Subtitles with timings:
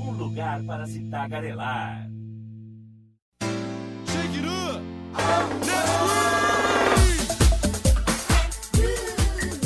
[0.00, 2.10] Um lugar para se tagarelar.
[4.06, 4.82] Shake it up.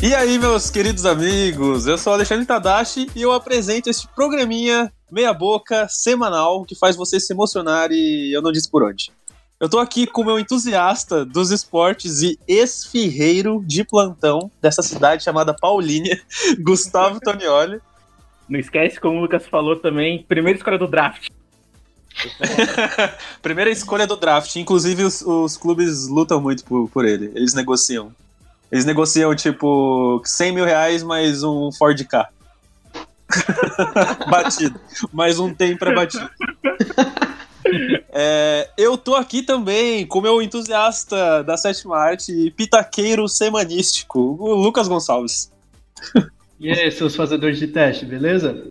[0.02, 4.92] E aí, meus queridos amigos, eu sou o Alexandre Tadashi e eu apresento este programinha
[5.10, 9.10] meia boca semanal que faz você se emocionar e eu não disse por onde.
[9.58, 15.24] Eu tô aqui com o meu entusiasta dos esportes e esfirreiro de plantão dessa cidade
[15.24, 16.20] chamada Paulínia,
[16.60, 17.80] Gustavo Tonioli.
[18.48, 21.28] Não esquece, como o Lucas falou também, primeira escolha do draft.
[23.40, 28.12] Primeira escolha do draft, inclusive os, os clubes lutam muito por, por ele, eles negociam.
[28.72, 32.28] Eles negociam, tipo, 100 mil reais mais um Ford K.
[34.28, 34.80] batido.
[35.12, 36.28] Mais um Tempra batido.
[38.10, 44.54] É, eu tô aqui também com meu entusiasta da sétima arte e pitaqueiro semanístico, o
[44.54, 45.52] Lucas Gonçalves.
[46.60, 48.66] E aí, seus fazedores de teste, beleza?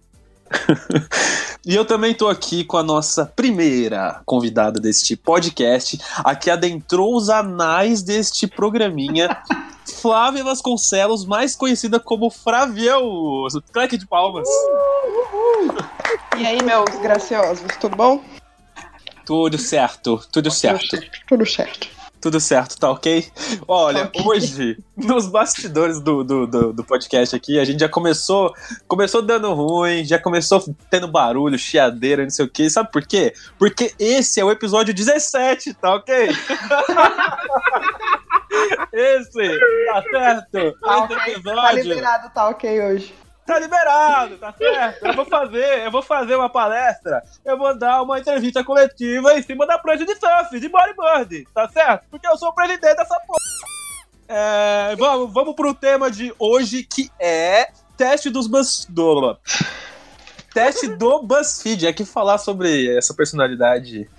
[1.68, 7.14] E eu também tô aqui com a nossa primeira convidada deste podcast, a que adentrou
[7.14, 9.44] os anais deste programinha,
[10.02, 13.46] Flávia Vasconcelos, mais conhecida como Fravião.
[13.74, 14.48] Claque de palmas.
[16.38, 18.24] E aí, meus graciosos, tudo bom?
[19.26, 20.88] Tudo certo, tudo certo.
[20.88, 21.20] Tudo certo.
[21.28, 21.88] Tudo certo,
[22.80, 23.28] tá ok?
[23.68, 24.22] Olha, Tá ok.
[24.26, 28.54] hoje, nos bastidores do, do, do, do podcast aqui, a gente já começou
[28.88, 32.70] começou dando ruim, já começou tendo barulho, chiadeira, não sei o que.
[32.70, 33.34] Sabe por quê?
[33.58, 36.30] Porque esse é o episódio 17, tá ok?
[38.92, 40.52] esse, tá certo?
[40.52, 43.14] Tá esse ok, tá episódio liberado, tá ok hoje.
[43.48, 45.06] Tá liberado, tá certo?
[45.06, 49.42] Eu vou fazer, eu vou fazer uma palestra, eu vou dar uma entrevista coletiva em
[49.42, 52.06] cima da prancha de surf, de bodyboard, tá certo?
[52.12, 53.38] Porque eu sou o presidente dessa porra.
[54.28, 58.86] É, vamos, vamos pro tema de hoje, que é teste dos Buzz...
[58.90, 59.38] do-
[60.54, 61.86] Teste do BuzzFeed.
[61.88, 64.10] É que falar sobre essa personalidade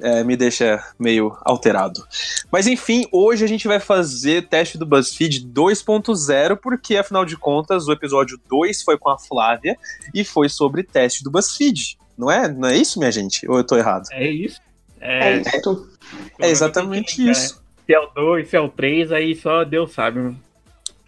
[0.00, 2.04] é, me deixa meio alterado.
[2.50, 7.86] Mas enfim, hoje a gente vai fazer teste do BuzzFeed 2.0, porque afinal de contas
[7.86, 9.76] o episódio 2 foi com a Flávia
[10.12, 11.98] e foi sobre teste do BuzzFeed.
[12.16, 12.48] Não é?
[12.48, 13.48] Não é isso, minha gente?
[13.48, 14.06] Ou eu tô errado?
[14.12, 14.60] É isso.
[15.00, 16.36] É, É, isso.
[16.40, 17.62] É exatamente isso.
[17.86, 20.18] Se é o 2, se é o 3, aí só Deus sabe.
[20.20, 20.40] mano.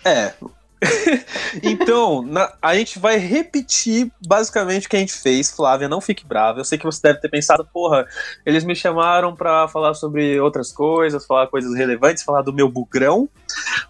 [0.04, 0.32] É.
[1.62, 5.50] então, na- a gente vai repetir basicamente o que a gente fez.
[5.50, 6.60] Flávia, não fique brava.
[6.60, 8.06] Eu sei que você deve ter pensado, porra,
[8.44, 13.28] eles me chamaram pra falar sobre outras coisas, falar coisas relevantes, falar do meu bugrão.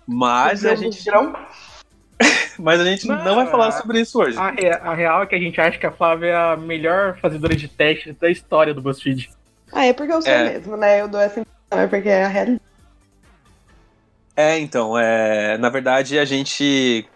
[0.06, 1.34] Mas a gente, Grão?
[2.58, 4.38] mas a gente não, Não, vai falar é- sobre isso hoje.
[4.38, 7.18] A, re- a real é que a gente acha que a Flávia é a melhor
[7.20, 9.30] fazedora de testes da história do BuzzFeed.
[9.72, 10.50] Ah, é porque eu sou É.
[10.52, 11.00] mesmo, né?
[11.00, 12.60] Eu dou essa impressão, é porque é a realidade.
[14.36, 17.08] É, então, é, na verdade a gente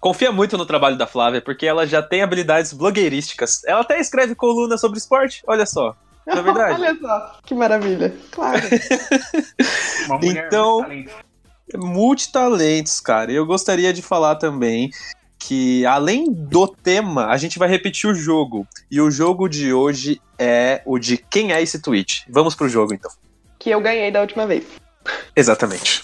[0.00, 3.64] confia muito no trabalho da Flávia, porque ela já tem habilidades blogueirísticas.
[3.64, 5.96] Ela até escreve coluna sobre esporte, olha só.
[6.26, 6.74] Não é verdade?
[6.82, 8.14] Olha só, que maravilha.
[8.30, 8.60] Claro.
[10.06, 10.84] Uma mulher Então-.
[11.74, 13.32] Multitalentos, cara.
[13.32, 14.90] Eu gostaria de falar também
[15.38, 18.66] que, além do tema, a gente vai repetir o jogo.
[18.90, 22.26] E o jogo de hoje é o de quem é esse tweet.
[22.28, 23.10] Vamos pro jogo, então.
[23.58, 24.64] que eu ganhei da última vez.
[25.34, 26.02] Exatamente.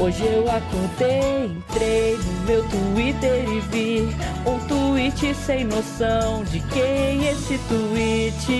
[0.00, 4.00] Hoje eu acordei, entrei no meu Twitter e vi
[4.46, 8.52] um tweet sem noção de quem é esse tweet.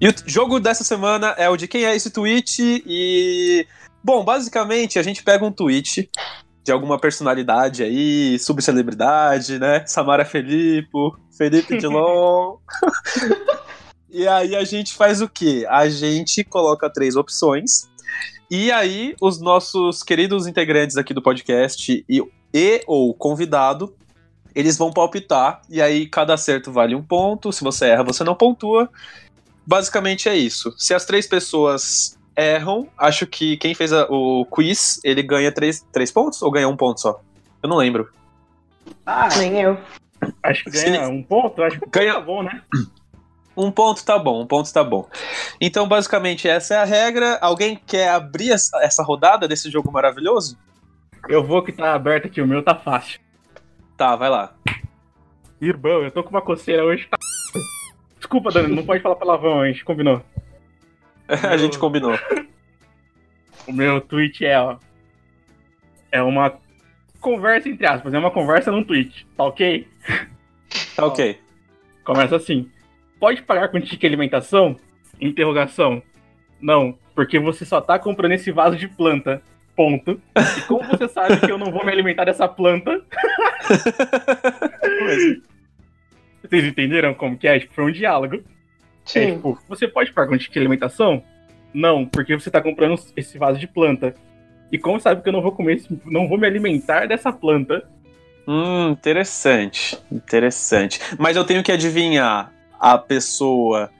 [0.00, 3.66] E o jogo dessa semana é o de quem é esse tweet e.
[4.02, 6.08] Bom, basicamente a gente pega um tweet
[6.68, 9.86] de alguma personalidade aí, subcelebridade, né?
[9.86, 10.90] Samara Felipe,
[11.34, 12.58] Felipe Dilon.
[14.10, 15.64] e aí a gente faz o quê?
[15.66, 17.88] A gente coloca três opções.
[18.50, 22.22] E aí os nossos queridos integrantes aqui do podcast e,
[22.52, 23.96] e ou convidado,
[24.54, 25.62] eles vão palpitar.
[25.70, 27.50] E aí cada acerto vale um ponto.
[27.50, 28.90] Se você erra, você não pontua.
[29.66, 30.74] Basicamente é isso.
[30.76, 35.84] Se as três pessoas erram, acho que quem fez a- o quiz, ele ganha três,
[35.92, 37.20] três pontos ou ganha um ponto só?
[37.62, 38.08] Eu não lembro.
[39.04, 39.76] Ah, Nem eu.
[40.42, 41.62] acho que ganha Se- um ponto.
[41.62, 42.62] Acho que Ganha- tá bom, né?
[43.60, 45.08] Um ponto tá bom, um ponto tá bom.
[45.60, 47.38] Então, basicamente, essa é a regra.
[47.40, 50.56] Alguém quer abrir essa, essa rodada desse jogo maravilhoso?
[51.28, 53.18] Eu vou que tá aberto aqui, o meu tá fácil.
[53.96, 54.54] Tá, vai lá.
[55.60, 57.08] Irmão, eu tô com uma coceira hoje.
[57.10, 57.18] Tá...
[58.16, 60.22] Desculpa, Dani, não pode falar palavrão, a gente combinou.
[61.48, 62.18] a gente combinou.
[63.66, 64.78] O meu tweet é, ó.
[66.10, 66.58] É uma
[67.20, 69.86] conversa entre aspas, é uma conversa num tweet, tá ok?
[70.96, 71.38] Tá ok.
[72.04, 72.70] Começa assim.
[73.20, 74.76] Pode pagar com tique alimentação?
[75.20, 76.02] Interrogação.
[76.60, 79.42] Não, porque você só tá comprando esse vaso de planta.
[79.76, 80.20] Ponto.
[80.56, 83.00] E como você sabe que eu não vou me alimentar dessa planta?
[86.42, 87.58] Vocês entenderam como que é?
[87.58, 88.42] Tipo, foi um diálogo.
[89.14, 89.34] É, Sim.
[89.36, 91.22] tipo, você pode pagar um ticket de alimentação?
[91.72, 94.14] Não, porque você tá comprando esse vaso de planta.
[94.70, 97.88] E como sabe que eu não vou comer, esse- não vou me alimentar dessa planta?
[98.46, 99.98] Hum, interessante.
[100.10, 101.00] Interessante.
[101.18, 103.90] Mas eu tenho que adivinhar a pessoa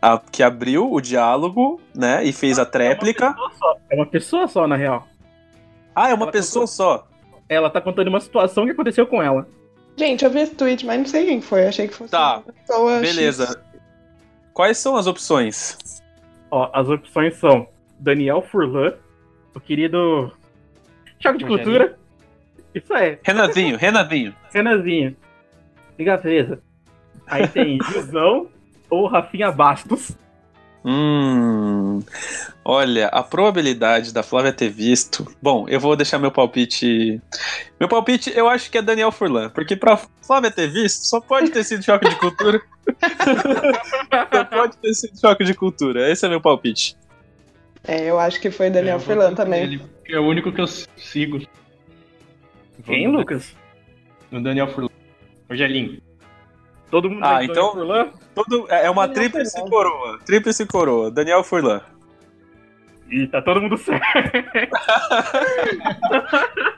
[0.00, 2.24] a- que abriu o diálogo, né?
[2.24, 3.26] E fez a tréplica.
[3.26, 5.06] É uma pessoa só, é uma pessoa só, na real.
[5.94, 7.06] Ah, é uma Ela pessoa só.
[7.48, 9.48] Ela tá contando uma situação que aconteceu com ela.
[9.96, 11.66] Gente, eu vi esse tweet, mas não sei quem foi.
[11.66, 13.46] Achei que fosse Tá, uma pessoa Beleza.
[13.46, 13.56] X.
[14.58, 15.78] Quais são as opções?
[16.50, 18.92] Ó, as opções são Daniel Furlan,
[19.54, 20.32] o querido
[21.20, 21.78] Choque de Rogerinho.
[21.78, 21.98] Cultura.
[22.74, 24.34] Isso é, Renanzinho, Renanzinho.
[24.52, 25.16] Renazinho.
[25.96, 26.60] Liga presa.
[27.28, 28.48] Aí tem Gilzão
[28.90, 30.18] ou Rafinha Bastos.
[30.84, 32.00] Hum.
[32.64, 35.26] Olha, a probabilidade da Flávia ter visto.
[35.40, 37.20] Bom, eu vou deixar meu palpite.
[37.80, 41.50] Meu palpite, eu acho que é Daniel Furlan, porque pra Flávia ter visto, só pode
[41.50, 42.60] ter sido choque de cultura.
[44.32, 46.10] só pode ter sido choque de cultura.
[46.10, 46.96] Esse é meu palpite.
[47.86, 49.62] É, eu acho que foi Daniel vou Furlan também.
[49.62, 51.40] ele, é o único que eu sigo.
[52.84, 53.54] Quem, Lucas?
[54.30, 54.90] No Daniel Furlan.
[55.48, 56.07] Rogelinho.
[56.90, 58.10] Todo mundo Ah, de então-?
[58.34, 59.70] Todo, é é uma Daniel tríplice Furlan.
[59.70, 60.18] coroa.
[60.24, 61.10] Tríplice coroa.
[61.10, 61.80] Daniel Furlan.
[63.10, 64.04] E tá todo mundo certo.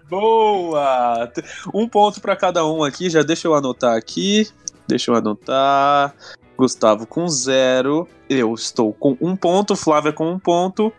[0.08, 1.30] Boa!
[1.74, 4.48] Um ponto pra cada um aqui, já deixa eu anotar aqui.
[4.86, 6.14] Deixa eu anotar.
[6.56, 8.08] Gustavo com zero.
[8.28, 9.76] Eu estou com um ponto.
[9.76, 10.92] Flávia com um ponto.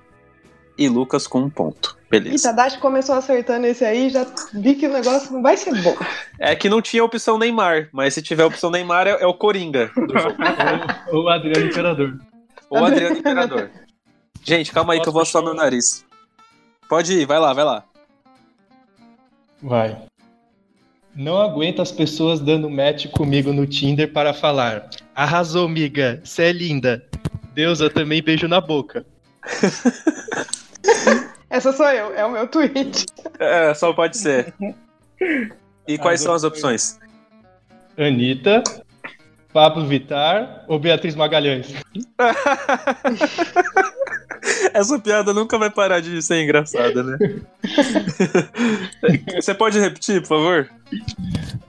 [0.81, 1.95] E Lucas com um ponto.
[2.07, 2.49] E Beleza.
[2.49, 5.95] Tadashi começou acertando esse aí, já vi que o negócio não vai ser bom.
[6.39, 9.91] É que não tinha opção Neymar, mas se tiver opção Neymar é, é o Coringa
[9.95, 10.35] do jogo.
[11.13, 12.19] Ou o Adriano Imperador.
[12.67, 13.69] Ou Adriano Imperador.
[14.43, 16.03] Gente, calma aí que eu vou assoar meu nariz.
[16.89, 17.83] Pode ir, vai lá, vai lá.
[19.61, 19.95] Vai.
[21.15, 24.89] Não aguento as pessoas dando match comigo no Tinder para falar.
[25.13, 26.19] Arrasou, miga.
[26.23, 27.05] Cê é linda.
[27.53, 29.05] Deus, eu também beijo na boca.
[31.49, 33.05] Essa sou eu, é o meu tweet.
[33.39, 34.53] É, só pode ser.
[35.87, 36.99] E quais As são as opções?
[37.97, 38.63] Anitta,
[39.51, 41.73] Pablo Vittar ou Beatriz Magalhães?
[44.73, 47.17] Essa piada nunca vai parar de ser engraçada, né?
[49.35, 50.69] Você pode repetir, por favor?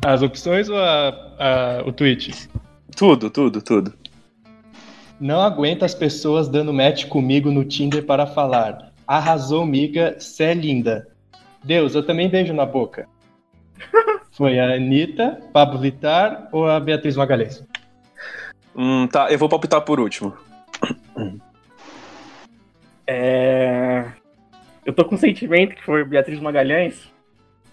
[0.01, 2.49] As opções ou a- a- o tweet?
[2.97, 3.93] Tudo, tudo, tudo.
[5.21, 8.92] Não aguento as pessoas dando match comigo no Tinder para falar.
[9.13, 11.07] Arrasou, miga, cê é linda.
[11.63, 13.07] Deus, eu também beijo na boca.
[14.33, 17.63] Foi a Anitta, Pablo Vittar ou a Beatriz Magalhães?
[18.75, 20.35] Hum, tá, eu vou palpitar por último.
[23.07, 24.07] É...
[24.83, 27.13] Eu tô com um sentimento que foi Beatriz Magalhães,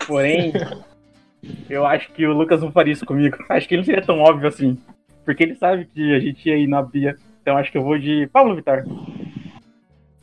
[0.06, 0.52] porém,
[1.70, 3.38] eu acho que o Lucas não faria isso comigo.
[3.48, 4.78] Acho que ele não seria tão óbvio assim.
[5.24, 7.16] Porque ele sabe que a gente ia ir na Bia.
[7.42, 8.84] Então acho que eu vou de Pablo Vittar.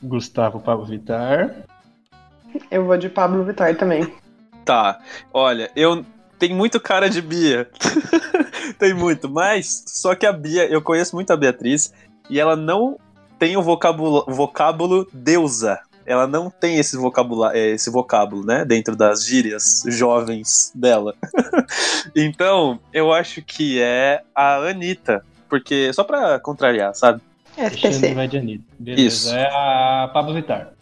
[0.07, 1.55] Gustavo Pablo Vittar.
[2.71, 4.13] Eu vou de Pablo Vittar também.
[4.65, 5.01] Tá,
[5.33, 6.05] olha, eu
[6.39, 7.69] tenho muito cara de Bia.
[8.79, 11.93] tem muito, mas só que a Bia, eu conheço muito a Beatriz
[12.31, 12.99] e ela não
[13.39, 15.79] tem o vocábulo, vocábulo deusa.
[16.05, 21.15] Ela não tem esse vocábulo, esse vocábulo, né, dentro das gírias jovens dela.
[22.15, 27.21] então, eu acho que é a Anitta, porque só pra contrariar, sabe?
[28.29, 28.65] De Anitta.
[28.79, 29.35] Beleza, Isso.
[29.35, 30.73] é a Pablo Vittar.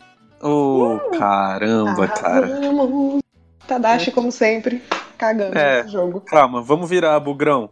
[0.43, 2.47] Oh, caramba, cara.
[2.47, 3.23] Arrasamos.
[3.67, 4.83] Tadashi, como sempre,
[5.17, 5.79] cagando É.
[5.83, 6.21] nesse jogo.
[6.21, 7.71] Calma, vamos virar, bugrão.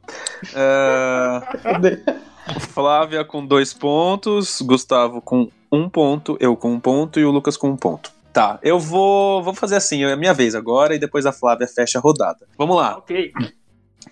[0.55, 1.41] É,
[2.61, 7.57] Flávia com dois pontos, Gustavo com um ponto, eu com um ponto e o Lucas
[7.57, 8.11] com um ponto.
[8.33, 11.69] Tá, eu vou, vou fazer assim, é a minha vez agora e depois a Flávia
[11.69, 12.47] fecha a rodada.
[12.57, 13.31] Vamos lá, Ok.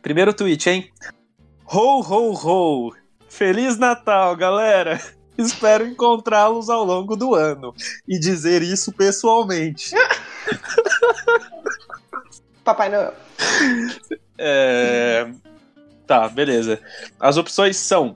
[0.02, 0.90] primeiro tweet, hein?
[1.72, 2.92] Ho, ho, ho!
[3.30, 5.00] Feliz Natal, galera!
[5.38, 7.74] Espero encontrá-los ao longo do ano
[8.06, 9.94] e dizer isso pessoalmente.
[12.62, 13.14] Papai Noel.
[14.36, 15.30] É...
[16.06, 16.78] Tá, beleza.
[17.18, 18.14] As opções são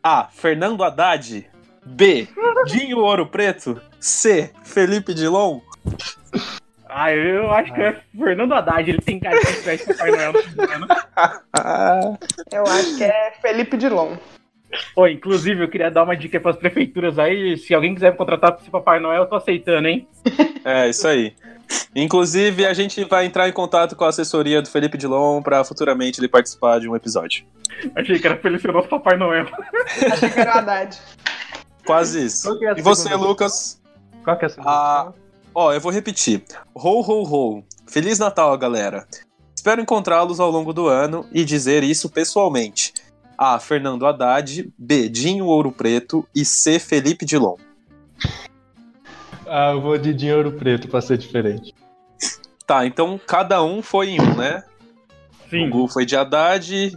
[0.00, 0.28] A.
[0.30, 1.50] Fernando Haddad.
[1.84, 2.28] B.
[2.66, 3.80] Dinho Ouro Preto.
[3.98, 4.52] C.
[4.62, 5.60] Felipe Dilon.
[6.88, 8.88] Ah, eu acho que é Fernando Haddad.
[8.88, 12.18] Ele tem cara de festa Papai Noel no fim do ano.
[12.52, 14.16] Eu acho que é Felipe Dilon.
[14.94, 17.56] Pô, inclusive, eu queria dar uma dica pras prefeituras aí.
[17.56, 20.08] Se alguém quiser me contratar ser Papai Noel, eu tô aceitando, hein?
[20.64, 21.34] é, isso aí.
[21.94, 26.20] Inclusive, a gente vai entrar em contato com a assessoria do Felipe Dilon para futuramente
[26.20, 27.44] ele participar de um episódio.
[27.94, 29.46] Achei que era Felicianoso Papai Noel.
[30.10, 30.98] Achei que era o Haddad.
[31.84, 32.58] Quase isso.
[32.64, 33.14] É E você?
[33.14, 33.80] Lucas?
[34.24, 34.70] Qual que é a segunda?
[34.70, 35.12] Ah,
[35.54, 36.42] ó, eu vou repetir.
[36.74, 37.64] Ho, ho, ho.
[37.86, 39.06] Feliz Natal, galera.
[39.54, 42.92] Espero encontrá-los ao longo do ano e dizer isso pessoalmente.
[43.42, 43.58] A.
[43.58, 44.72] Fernando Haddad.
[44.78, 45.08] B.
[45.08, 46.24] Dinho Ouro Preto.
[46.32, 46.78] E C.
[46.78, 47.56] Felipe Dilon.
[49.46, 51.74] Ah, eu vou de dinheiro preto pra ser diferente.
[52.64, 54.62] Tá, então cada um foi em um, né?
[55.46, 55.68] O Sim.
[55.68, 56.96] Gu foi de Haddad,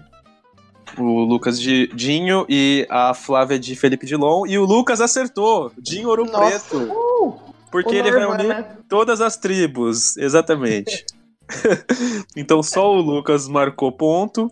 [0.98, 4.46] o Lucas de Dinho e a Flávia de Felipe Dilon.
[4.46, 6.70] E o Lucas acertou, Dinho Ouro Nossa.
[6.70, 6.94] Preto.
[6.94, 7.40] Uh,
[7.72, 8.78] Porque o ele vai unir né?
[8.88, 11.04] todas as tribos, exatamente.
[12.38, 14.50] então só o Lucas marcou ponto.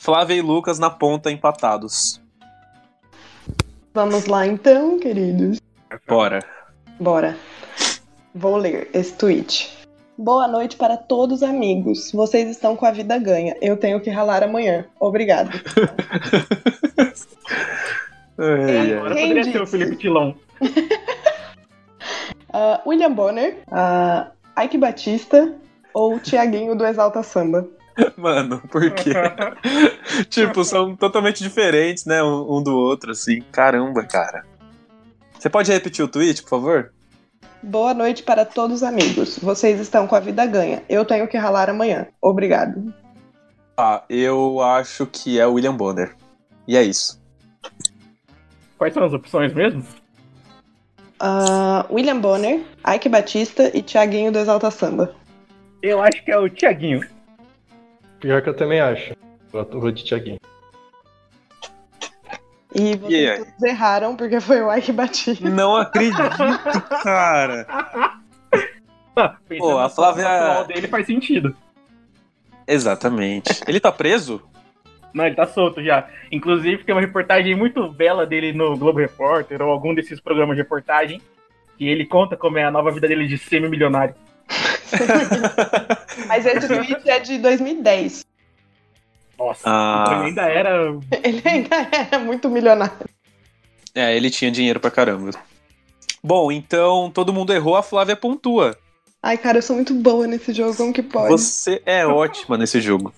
[0.00, 2.18] Flávia e Lucas na ponta empatados.
[3.92, 5.60] Vamos lá então, queridos.
[6.08, 6.42] Bora.
[6.98, 7.36] Bora.
[8.34, 9.70] Vou ler esse tweet.
[10.16, 12.10] Boa noite para todos amigos.
[12.12, 13.54] Vocês estão com a vida ganha.
[13.60, 14.86] Eu tenho que ralar amanhã.
[14.98, 15.50] Obrigado.
[18.42, 18.94] Ai, ai.
[18.94, 19.78] Agora Quem poderia ser o disse?
[19.78, 20.34] Felipe Tilão.
[22.52, 25.54] Ah, William Bonner, ah, Ike Batista
[25.94, 27.68] ou Tiaguinho do Exalta Samba?
[28.16, 29.12] Mano, por quê?
[30.28, 32.22] tipo, são totalmente diferentes, né?
[32.22, 33.42] Um, um do outro, assim.
[33.52, 34.44] Caramba, cara.
[35.38, 36.92] Você pode repetir o tweet, por favor?
[37.62, 39.38] Boa noite para todos amigos.
[39.38, 40.82] Vocês estão com a vida ganha.
[40.88, 42.06] Eu tenho que ralar amanhã.
[42.20, 42.92] Obrigado.
[43.76, 46.14] Ah, eu acho que é o William Bonner.
[46.66, 47.20] E é isso.
[48.78, 49.84] Quais são as opções mesmo?
[51.18, 52.64] Ah, William Bonner,
[52.94, 55.14] Ike Batista e Tiaguinho do Exalta Samba.
[55.82, 57.06] Eu acho que é o Tiaguinho.
[58.20, 59.14] Pior que eu também acho.
[59.52, 60.38] Eu vou de Thiaguinho.
[62.74, 63.38] E vocês E aí?
[63.38, 65.48] todos erraram porque foi o Ike Batista.
[65.50, 66.16] Não acredito,
[67.02, 67.66] cara.
[69.58, 71.54] Pô, a Flávia- atual dele faz sentido.
[72.66, 73.60] Exatamente.
[73.66, 74.40] Ele tá preso?
[75.12, 76.08] Não, ele tá solto já.
[76.30, 80.62] Inclusive, tem uma reportagem muito bela dele no Globo Repórter ou algum desses programas de
[80.62, 81.20] reportagem.
[81.76, 84.14] Que ele conta como é a nova vida dele de semi-milionário.
[86.26, 88.24] Mas esse tweet é de 2010.
[89.38, 90.04] Nossa, Ah.
[90.06, 90.98] então ele ainda era.
[91.22, 93.08] Ele ainda era muito milionário.
[93.94, 95.30] É, ele tinha dinheiro pra caramba.
[96.22, 98.76] Bom, então todo mundo errou, a Flávia pontua.
[99.22, 101.28] Ai, cara, eu sou muito boa nesse jogo, como que pode?
[101.30, 103.12] Você é ótima nesse jogo.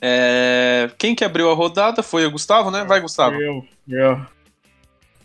[0.00, 2.84] É, Quem que abriu a rodada foi o Gustavo, né?
[2.84, 3.36] Vai, Gustavo.
[3.40, 4.20] Eu, eu.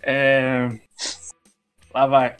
[0.01, 0.69] É.
[1.93, 2.35] Lá vai.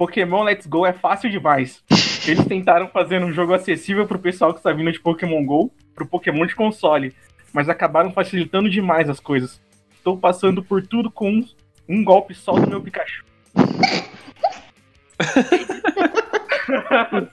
[0.00, 1.84] Pokémon Let's Go é fácil demais.
[2.26, 6.06] Eles tentaram fazer um jogo acessível pro pessoal que está vindo de Pokémon GO, pro
[6.06, 7.14] Pokémon de console,
[7.52, 9.60] mas acabaram facilitando demais as coisas.
[9.92, 11.46] Estou passando por tudo com um,
[11.86, 13.26] um golpe só do meu Pikachu.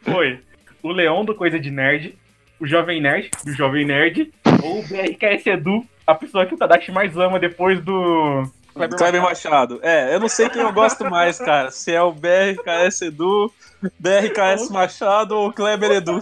[0.00, 0.40] Foi
[0.82, 2.16] o Leão do Coisa de Nerd,
[2.58, 4.32] o Jovem Nerd do Jovem Nerd,
[4.62, 9.22] ou o BRKS Edu, a pessoa que o Tadashi mais ama depois do Kleber Kleber
[9.22, 9.74] Machado.
[9.76, 9.80] Machado.
[9.82, 11.70] É, eu não sei quem eu gosto mais, cara.
[11.70, 13.52] Se é o BRKS Edu,
[13.98, 16.20] BRKS Machado ou o Kleber Edu.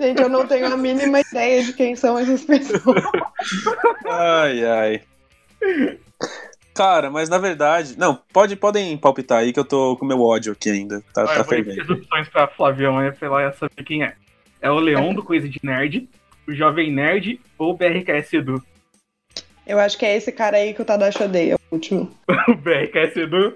[0.00, 3.02] Gente, eu não tenho a mínima ideia de quem são essas pessoas.
[4.06, 5.02] Ai, ai.
[6.74, 7.98] Cara, mas na verdade.
[7.98, 11.02] Não, pode, podem palpitar aí que eu tô com meu ódio aqui ainda.
[11.12, 11.82] Tá, Ah, tá fervendo.
[11.82, 14.14] as opções pra Flavião, aí pra ela ia saber quem é.
[14.60, 16.08] É o Leão do Coisa de Nerd,
[16.46, 18.62] o Jovem Nerd ou o BRKS Edu.
[19.68, 22.10] Eu acho que é esse cara aí que o Tadashi odeia, o último.
[22.48, 23.52] O BRKS Edu.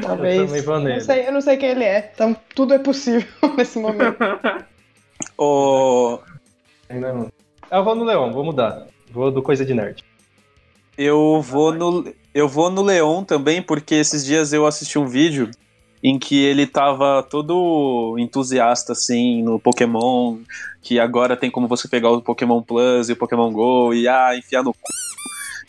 [0.00, 0.64] Talvez.
[0.64, 0.94] Eu nele.
[0.94, 3.28] não, sei, eu não sei quem ele é, então tudo é possível
[3.58, 4.16] nesse momento.
[5.36, 6.20] Ô,
[6.88, 7.32] Ainda não.
[7.70, 8.86] Eu vou no Leão, vou mudar.
[9.10, 10.04] Vou do Coisa de Nerd.
[10.96, 12.14] eu vou no.
[12.32, 15.50] Eu vou no Leon também, porque esses dias eu assisti um vídeo
[16.02, 20.38] em que ele tava todo entusiasta, assim, no Pokémon,
[20.82, 24.36] que agora tem como você pegar o Pokémon Plus e o Pokémon GO e, ah,
[24.36, 25.05] enfiar no cu.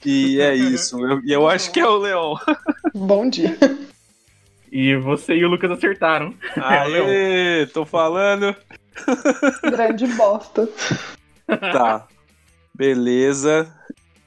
[0.06, 1.00] E é isso.
[1.06, 2.36] Eu- E eu, acho que é o Leon.
[2.94, 3.58] Bom dia.
[4.72, 6.34] E você e o Lucas acertaram.
[6.56, 8.56] Aê, tô falando.
[9.64, 10.68] Grande bosta.
[11.48, 12.06] Tá.
[12.76, 13.74] Beleza.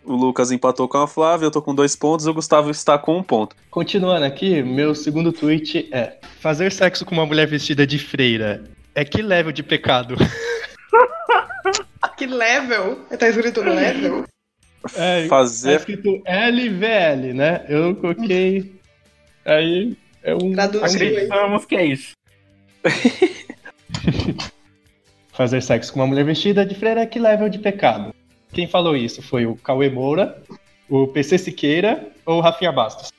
[0.04, 3.18] O Lucas empatou com a Flávia, eu tô com dois pontos, o Gustavo está com
[3.18, 3.54] um ponto.
[3.70, 9.04] Continuando aqui, meu segundo tweet é: Fazer sexo com uma mulher vestida de freira é
[9.04, 10.16] que level de pecado?
[12.16, 12.96] Que level?
[13.18, 14.26] Tá escrito level?
[14.96, 15.76] É, Tá Fazer.
[15.76, 17.64] escrito LVL, né?
[17.68, 18.72] Eu coloquei.
[19.44, 20.54] Aí é um.
[20.58, 22.14] Acreditamos que é isso.
[25.32, 28.14] Fazer sexo com uma mulher vestida de freira é que level de pecado?
[28.52, 30.42] Quem falou isso foi o Cauê Moura,
[30.88, 33.10] o PC Siqueira ou o Rafinha Bastos?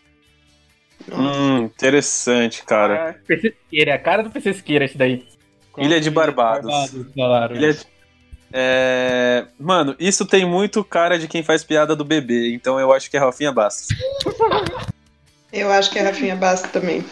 [1.12, 3.10] Hum, interessante, cara.
[3.10, 5.25] Ah, PC Siqueira, é a cara do PC Siqueira esse daí.
[5.77, 6.72] Ilha de Barbados.
[7.15, 7.86] falaram Ilha de...
[8.53, 9.46] É...
[9.60, 13.17] Mano, isso tem muito cara de quem faz piada do bebê, então eu acho que
[13.17, 13.88] é Rafinha Bastos.
[15.53, 17.03] Eu acho que é Rafinha Basta também.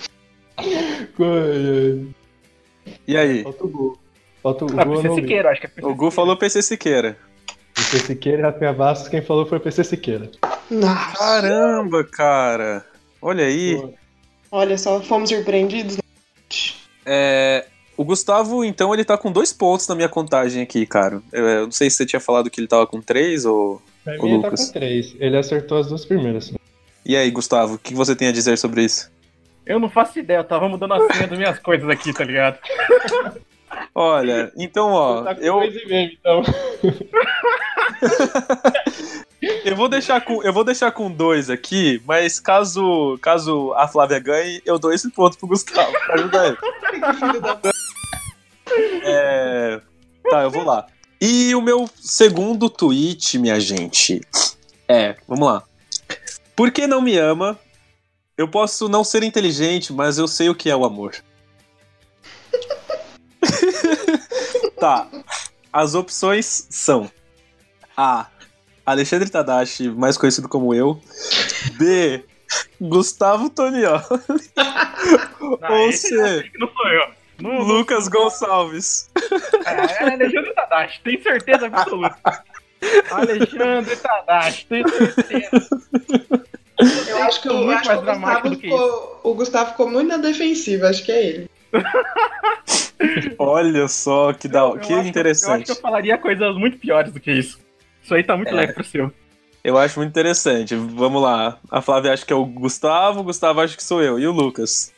[0.57, 2.05] Ai,
[3.05, 3.43] E aí?
[3.43, 3.99] Falta o Gu.
[4.41, 4.93] Falta o Ah, Gu.
[4.93, 5.21] eu PC não vi.
[5.23, 7.17] Siqueira, acho que é PC O Gu falou PC Siqueira.
[7.75, 10.31] PC Siqueira e Rafinha Bastos, quem falou foi o PC Siqueira.
[10.71, 11.17] Nossa.
[11.17, 12.85] Caramba, cara.
[13.21, 13.93] Olha aí.
[14.51, 15.97] Olha só, fomos surpreendidos.
[17.05, 17.65] É,
[17.99, 21.21] O Gustavo, então, ele tá com dois pontos na minha contagem aqui, cara.
[21.33, 23.81] Eu, eu não sei se você tinha falado que ele tava com três ou.
[24.05, 25.13] Pra O mim ele tá com três.
[25.19, 26.53] Ele acertou as duas primeiras.
[27.05, 29.11] E aí, Gustavo, o que você tem a dizer sobre isso?
[29.65, 32.57] Eu não faço ideia, eu tava mudando a senha das minhas coisas aqui, tá ligado?
[33.93, 36.41] Olha, então, ó, tá com eu, e então.
[39.65, 44.19] eu vou deixar com eu vou deixar com dois aqui, mas caso caso a Flávia
[44.19, 46.57] ganhe, eu dou esse ponto pro Gustavo pra ajudar ele.
[49.03, 49.81] É,
[50.29, 50.87] tá, eu vou lá.
[51.21, 54.21] E o meu segundo tweet, minha gente,
[54.87, 55.63] é, vamos lá.
[56.55, 57.59] Por que não me ama?
[58.37, 61.15] Eu posso não ser inteligente, mas eu sei o que é o amor.
[64.79, 65.07] tá.
[65.71, 67.11] As opções são
[67.95, 68.27] A.
[68.85, 70.99] Alexandre Tadashi, mais conhecido como eu.
[71.77, 72.25] B.
[72.81, 74.03] Gustavo Tonioli.
[75.69, 75.97] Ou C.
[75.97, 77.18] sei que não sou eu.
[77.41, 79.09] Não, Lucas Gonçalves.
[79.65, 82.43] É, é Alexandre Tadashi, tenho certeza absoluta.
[83.11, 85.67] Alexandre Tadashi, tenho certeza.
[87.09, 89.33] Eu acho que, Muito eu acho que mais o, dramático Gustavo do que ficou, o
[89.33, 91.49] Gustavo ficou muito na defensiva, acho que é ele.
[93.37, 95.65] Olha só que, da, Eu- eu que acho eu acho interessante.
[95.65, 97.59] que eu falaria coisas muito piores do que isso.
[98.03, 98.53] Isso aí tá muito É.
[98.53, 99.11] leve pro seu.
[99.63, 100.73] Eu acho muito interessante.
[100.75, 101.57] Vamos lá.
[101.69, 104.17] A Flávia acha que é o Gustavo, o Gustavo acha que sou eu.
[104.17, 104.93] E o Lucas?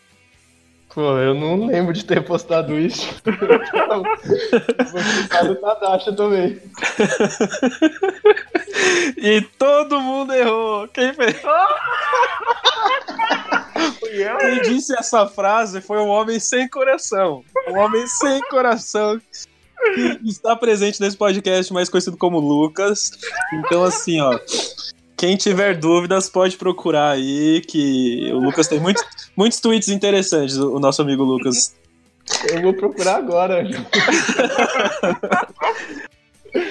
[0.93, 3.07] Pô, eu não lembro de ter postado isso.
[3.25, 4.03] Então,
[4.91, 6.61] Vou ficar no Tadashi também.
[9.17, 10.87] E todo mundo errou.
[10.87, 11.35] Quem fez?
[14.39, 17.43] Quem disse essa frase foi um homem sem coração.
[17.67, 19.19] Um homem sem coração
[19.93, 23.11] que está presente nesse podcast, mais conhecido como Lucas.
[23.53, 24.39] Então, assim, ó.
[25.21, 29.05] Quem tiver dúvidas pode procurar aí, que o Lucas tem muitos,
[29.37, 31.75] muitos tweets interessantes, o nosso amigo Lucas.
[32.49, 33.63] Eu vou procurar agora.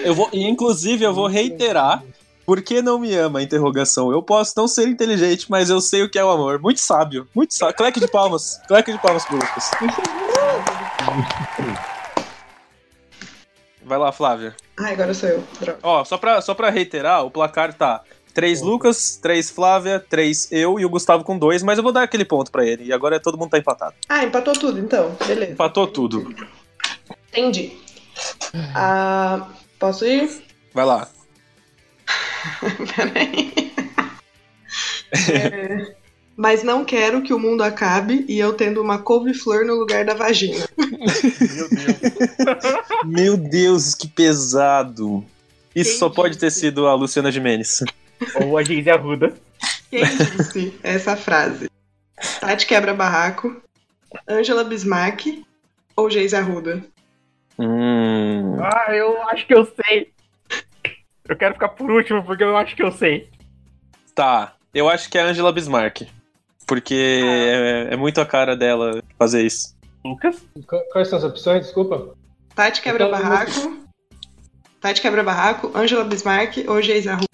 [0.02, 2.02] Eu vou, e inclusive eu vou reiterar.
[2.44, 3.40] Por que não me ama?
[3.40, 4.10] Interrogação.
[4.10, 6.60] Eu posso não ser inteligente, mas eu sei o que é o amor.
[6.60, 7.76] Muito sábio, muito sábio.
[7.76, 8.60] Cleque de palmas.
[8.66, 9.70] Cleque de palmas pro Lucas.
[13.84, 14.56] Vai lá, Flávia.
[14.76, 15.44] Ai, agora sou eu.
[15.60, 15.78] Droga.
[15.84, 18.02] Ó, só pra, só pra reiterar, o placar tá
[18.32, 22.02] 3 Lucas, 3 Flávia, 3 eu e o Gustavo com 2, mas eu vou dar
[22.02, 22.84] aquele ponto pra ele.
[22.84, 23.94] E agora todo mundo tá empatado.
[24.08, 25.16] Ah, empatou tudo então.
[25.26, 25.52] Beleza.
[25.52, 26.34] Empatou tudo.
[27.28, 27.72] Entendi.
[28.74, 30.30] Ah, posso ir?
[30.74, 31.08] Vai lá.
[32.96, 33.52] Peraí.
[35.12, 35.92] É,
[36.36, 40.14] mas não quero que o mundo acabe e eu tendo uma couve-flor no lugar da
[40.14, 40.64] vagina.
[40.78, 41.96] Meu Deus.
[43.04, 45.24] Meu Deus, que pesado.
[45.74, 47.82] Isso Quem só pode ter sido a Luciana Gimenez.
[48.34, 49.34] Ou a Geise Arruda.
[49.90, 51.68] Quem disse essa frase?
[52.40, 53.60] Tati Quebra Barraco,
[54.28, 55.42] Angela Bismarck
[55.96, 56.82] ou Geise Arruda?
[57.58, 58.56] Hum.
[58.62, 60.12] Ah, eu acho que eu sei.
[61.28, 63.28] Eu quero ficar por último porque eu acho que eu sei.
[64.14, 66.02] Tá, eu acho que é a Angela Bismarck.
[66.66, 69.74] Porque é, é muito a cara dela fazer isso.
[70.04, 70.36] Lucas?
[70.66, 71.64] Qu- Quais são as opções?
[71.64, 72.14] Desculpa.
[72.54, 73.78] Tati Quebra Então, Barraco,
[74.80, 77.26] Tati Quebra Barraco, Angela Bismarck ou Geise Arruda?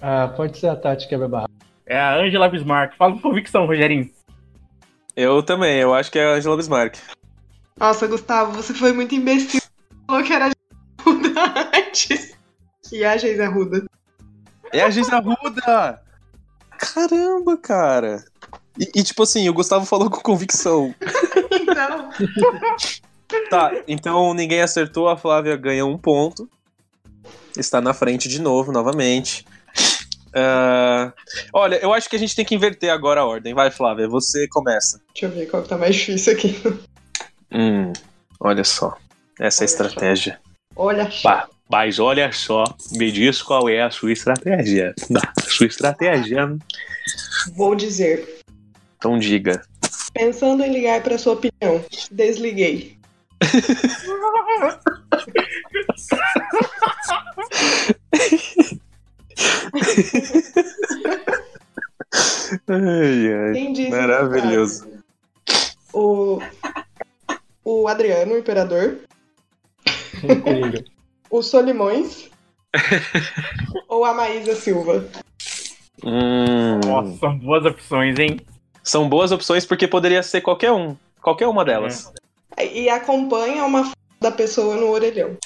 [0.00, 1.48] Ah, pode ser a Tati quebra barra.
[1.86, 2.96] É a Angela Bismarck.
[2.96, 4.10] Fala com convicção, Rogerinho.
[5.16, 6.96] Eu também, eu acho que é a Angela Bismarck.
[7.76, 9.60] Nossa, Gustavo, você foi muito imbecil.
[10.06, 10.52] Falou que era a
[11.00, 11.30] Arruda
[11.74, 12.36] antes.
[12.92, 13.84] E a Geise Arruda.
[14.72, 16.00] É a Giz Arruda!
[16.78, 18.24] Caramba, cara!
[18.78, 20.94] E, e, tipo assim, o Gustavo falou com convicção.
[21.50, 22.10] Então,
[23.48, 26.48] Tá, então ninguém acertou, a Flávia ganha um ponto.
[27.56, 29.44] Está na frente de novo, novamente.
[30.34, 31.12] Ah,
[31.52, 33.54] olha, eu acho que a gente tem que inverter agora a ordem.
[33.54, 35.00] Vai, Flávia, você começa.
[35.12, 36.56] deixa eu ver qual que tá mais difícil aqui.
[37.52, 37.92] Hum,
[38.38, 38.96] olha só.
[39.38, 40.40] Essa é a estratégia.
[40.76, 44.94] Olha, Bah, mas olha só, me diz qual é a sua estratégia.
[45.36, 46.56] A sua estratégia.
[47.56, 48.40] vou dizer.
[48.96, 49.62] Então diga.
[50.12, 52.98] Pensando em ligar para sua opinião, desliguei.
[62.68, 63.72] Ai, ai.
[63.72, 64.88] Disse Maravilhoso.
[65.92, 66.40] O,
[67.64, 68.98] o Adriano, o imperador.
[70.42, 70.84] Coringa.
[71.32, 72.28] O Solimões
[73.88, 75.08] ou a Maísa Silva?
[76.04, 78.40] Hum, Nossa, são boas opções, hein?
[78.82, 80.96] São boas opções porque poderia ser qualquer um.
[81.22, 82.12] Qualquer uma delas.
[82.58, 85.36] E acompanha uma foto da pessoa no orelhão.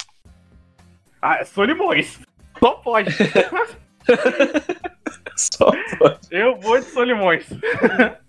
[1.21, 2.19] Ah, Solimões.
[2.59, 3.15] Só pode.
[5.37, 6.19] Só pode.
[6.31, 7.47] Eu vou de Solimões.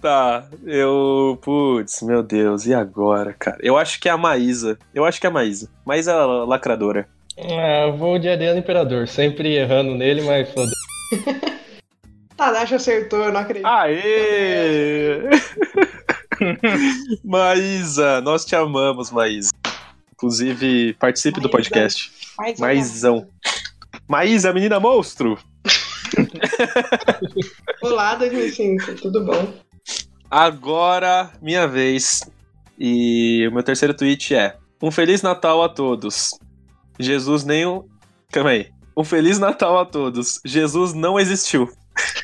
[0.00, 1.38] Tá, eu.
[1.42, 3.58] Putz, meu Deus, e agora, cara?
[3.60, 4.78] Eu acho que é a Maísa.
[4.94, 5.68] Eu acho que é a Maísa.
[5.84, 7.06] Maísa lacradora.
[7.38, 10.70] Ah, eu vou de Adriano Imperador, sempre errando nele, mas foda
[12.34, 13.66] Tadashi acertou, eu não acredito.
[13.66, 15.20] Aê!
[17.22, 19.50] Maísa, nós te amamos, Maísa.
[20.14, 21.56] Inclusive, participe do Maísa.
[21.56, 22.10] podcast.
[22.38, 23.28] Mas, Maísão.
[24.10, 25.38] Maísa, menina monstro!
[27.80, 29.54] Olá, 2005, tudo bom?
[30.28, 32.28] Agora, minha vez.
[32.76, 36.30] E o meu terceiro tweet é: Um Feliz Natal a todos.
[36.98, 37.86] Jesus nem um.
[38.32, 38.72] Calma aí.
[38.96, 40.40] Um Feliz Natal a todos.
[40.44, 41.70] Jesus não existiu.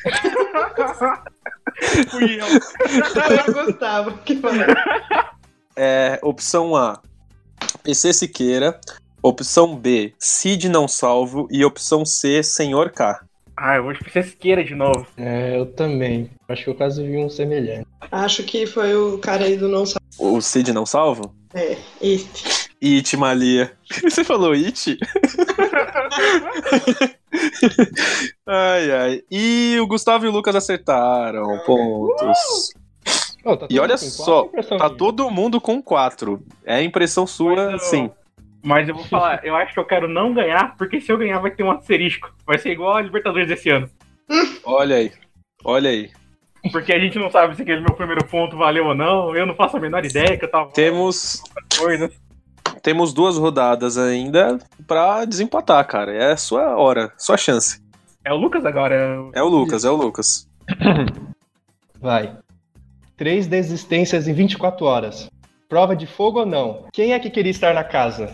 [2.11, 2.47] Fui eu.
[2.47, 4.65] O Gustavo que falou.
[5.73, 7.01] É, opção A,
[7.81, 8.77] PC Siqueira.
[9.27, 11.49] Opção B, Cid não salvo.
[11.51, 13.19] E opção C, Senhor K.
[13.57, 15.05] Ah, eu vou de Pesqueira de novo.
[15.17, 16.29] É, eu também.
[16.47, 17.85] Acho que eu quase vi um semelhante.
[18.09, 19.99] Acho que foi o cara aí do não sabe.
[20.17, 21.35] O Cid não salvo?
[21.53, 22.69] É, este.
[22.81, 23.73] It, Malia.
[24.01, 24.97] Você falou It?
[28.47, 29.21] ai, ai.
[29.29, 31.59] E o Gustavo e o Lucas acertaram.
[31.65, 32.71] Pontos.
[33.43, 34.97] Oh, tá E olha só, Tá minha?
[34.97, 36.41] todo mundo com quatro.
[36.65, 38.09] É impressão sua, sim.
[38.63, 41.39] Mas eu vou falar, eu acho que eu quero não ganhar, porque se eu ganhar
[41.39, 42.33] vai ter um asterisco.
[42.45, 43.89] Vai ser igual a Libertadores desse ano.
[44.65, 45.11] Olha aí.
[45.63, 46.09] Olha aí.
[46.71, 49.33] Porque a gente não sabe se aquele meu primeiro ponto valeu ou não.
[49.35, 51.41] Eu não faço a menor ideia que eu tava Temos,
[51.79, 52.11] coisa.
[52.81, 56.11] temos duas rodadas ainda pra desempatar, cara.
[56.13, 57.81] É a sua hora, sua chance.
[58.25, 58.95] É o Lucas agora.
[58.95, 60.49] é o- É o Lucas, é o Lucas.
[62.01, 62.37] Vai.
[63.15, 65.29] Três desistências em 24 horas.
[65.69, 66.85] Prova de fogo ou não?
[66.93, 68.33] Quem é que queria estar na casa?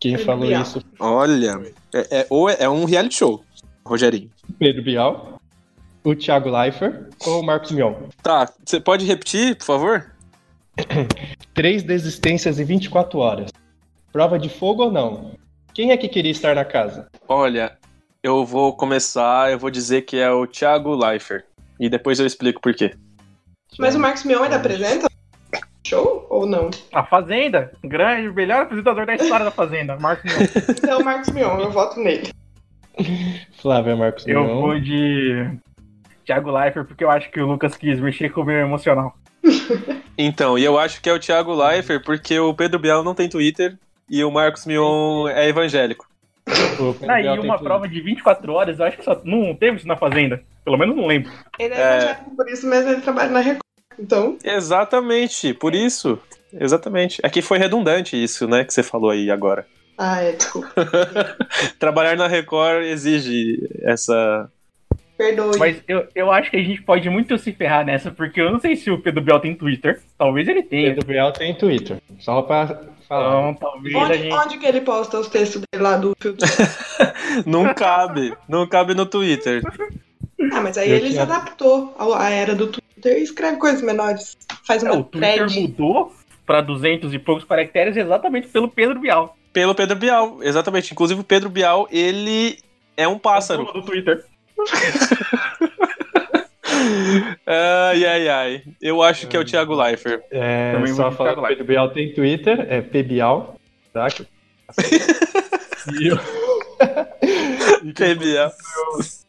[0.00, 0.62] Quem Pedro falou Bial.
[0.62, 0.82] isso?
[0.98, 1.60] Olha,
[1.94, 3.44] é, é- ou é, é um reality show,
[3.84, 4.30] Rogerinho.
[4.58, 5.40] Pedro Bial,
[6.02, 7.94] o Thiago Leifert ou o Marcos Mion?
[8.22, 10.10] Tá, você pode repetir, por favor?
[11.52, 13.50] Três desistências em 24 horas.
[14.10, 15.32] Prova de fogo ou não?
[15.74, 17.08] Quem é que queria estar na casa?
[17.28, 17.76] Olha,
[18.22, 21.44] eu vou começar, eu vou dizer que é o Thiago Leifert.
[21.78, 22.94] E depois eu explico por quê.
[23.78, 25.08] Mas o Marcos Mion ainda apresenta?
[25.86, 26.70] Show ou não?
[26.92, 27.72] A Fazenda.
[27.84, 29.96] Grande, melhor apresentador da história da Fazenda.
[29.98, 30.46] Marcos Mion.
[30.78, 32.28] Então, Marcos Mion, eu voto nele.
[33.60, 34.60] Flávia Marcos Eu Mion.
[34.60, 35.50] vou de
[36.24, 39.14] Thiago Leifert, porque eu acho que o Lucas quis mexer com o meu emocional.
[40.16, 43.28] Então, e eu acho que é o Thiago Leifert porque o Pedro Bial não tem
[43.28, 43.76] Twitter
[44.08, 46.06] e o Marcos Mion é evangélico.
[47.08, 49.88] Aí Bial tem uma prova de 24 horas, eu acho que só não teve isso
[49.88, 50.40] na Fazenda.
[50.64, 51.32] Pelo menos não lembro.
[51.58, 51.96] Ele é, É.
[51.96, 53.60] evangélico por isso, mas ele trabalha na Record.
[53.98, 56.18] Então, Exatamente, por isso.
[56.52, 57.20] Exatamente.
[57.22, 59.66] Aqui foi redundante isso, né, que você falou aí agora.
[59.98, 60.68] ah, é, desculpa.
[61.78, 64.50] Trabalhar na Record exige essa.
[65.16, 65.58] Perdoe.
[65.58, 68.58] Mas eu, eu acho que a gente pode muito se ferrar nessa, porque eu não
[68.58, 70.00] sei se o Pedro Bial tem Twitter.
[70.18, 70.90] Talvez ele tenha.
[70.94, 71.98] Pedro Bial tem Twitter.
[72.18, 73.28] Só pra falar.
[73.50, 74.34] Então, talvez a onde, gente.
[74.34, 76.44] onde que ele posta os textos dele lá do filtro?
[77.46, 78.34] Não cabe.
[78.48, 79.62] Não cabe no Twitter.
[80.52, 83.56] Ah, mas aí Eu ele se tinha- adaptou ao- à era do Twitter e escreve
[83.58, 84.36] coisas menores.
[84.66, 85.60] Faz É, uma o Twitter thread.
[85.60, 86.12] mudou
[86.46, 89.36] pra 200 e poucos caracteres exatamente pelo Pedro Bial.
[89.52, 90.92] Pelo Pedro Bial, exatamente.
[90.92, 92.58] Inclusive o Pedro Bial, ele
[92.96, 93.64] é um pássaro.
[93.72, 94.24] Do Twitter.
[97.46, 98.62] Ai, ai, ai.
[98.80, 100.22] Eu acho que é o Thiago Leifert.
[100.30, 103.56] É, Também vou só falar o Pedro Bial tem Twitter, é pbial,
[103.92, 104.06] tá?
[106.00, 106.18] e eu...
[107.84, 108.50] e quem Bial.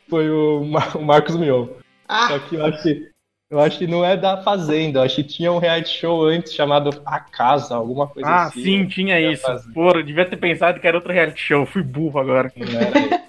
[0.10, 1.68] foi o, Mar- o Marcos Mion.
[2.08, 3.08] Ah, Só que eu acho que,
[3.50, 6.54] eu acho que não é da Fazenda, eu acho que tinha um reality show antes
[6.54, 8.64] chamado A Casa, alguma coisa Ah, assim.
[8.64, 9.46] sim, tinha ia isso.
[9.74, 11.66] Pô, eu devia ter pensado que era outro reality show.
[11.66, 12.52] Fui burro agora.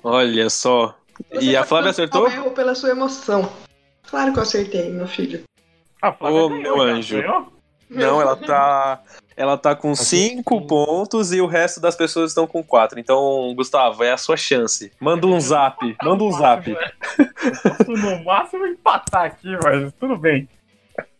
[0.02, 0.94] Olha só.
[1.31, 2.24] você E a Flávia acertou?
[2.26, 3.48] um erro pela sua emoção.
[4.09, 5.42] Claro que eu acertei, meu filho.
[6.00, 7.20] Ah, Flávia Ô, ganhou, meu anjo.
[7.20, 7.52] ganhou?
[7.88, 9.00] Não, ela tá.
[9.37, 12.98] Ela tá com cinco pontos e o resto das pessoas estão com quatro.
[12.98, 14.90] Então, Gustavo, é a sua chance.
[14.98, 15.94] Manda um zap.
[16.02, 16.74] Manda um zap.
[17.62, 20.48] Posso no máximo empatar aqui, mas tudo bem.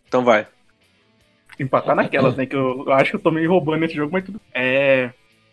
[0.06, 0.46] Então vai.
[1.59, 2.46] Empatar naquelas, né?
[2.46, 4.40] Que eu, eu acho que eu tô meio roubando esse jogo, mas tudo.
[4.54, 5.11] É.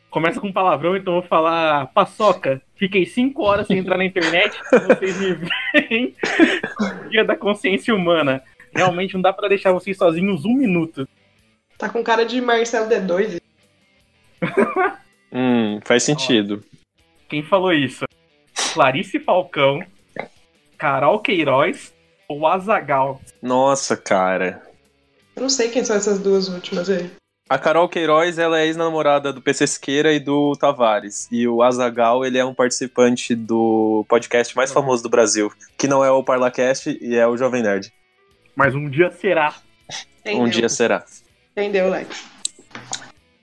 [0.09, 2.61] Começa com palavrão, então eu vou falar paçoca.
[2.75, 5.33] Fiquei cinco horas sem entrar na internet vocês me
[5.73, 6.13] veem
[7.09, 8.43] dia da consciência humana.
[8.75, 11.07] Realmente não dá pra deixar vocês sozinhos um minuto.
[11.77, 13.41] Tá com cara de Marcelo D2.
[15.31, 16.63] Hum, faz sentido.
[17.27, 18.05] Quem falou isso?
[18.73, 19.83] Clarice Falcão,
[20.83, 21.93] Carol Queiroz
[22.27, 23.21] ou Azagal?
[23.41, 24.61] Nossa, cara.
[25.33, 27.09] Eu não sei quem são essas duas últimas aí.
[27.49, 31.29] A Carol Queiroz, ela é ex-namorada do PC Siqueira e do Tavares.
[31.31, 36.03] E o Azagal, ele é um participante do podcast mais famoso do Brasil, que não
[36.03, 37.89] é o Parlacast e é o Jovem Nerd.
[38.53, 39.55] Mas um dia será.
[40.19, 40.43] Entendeu?
[40.43, 41.05] Um dia será.
[41.53, 42.25] Entendeu, Lex?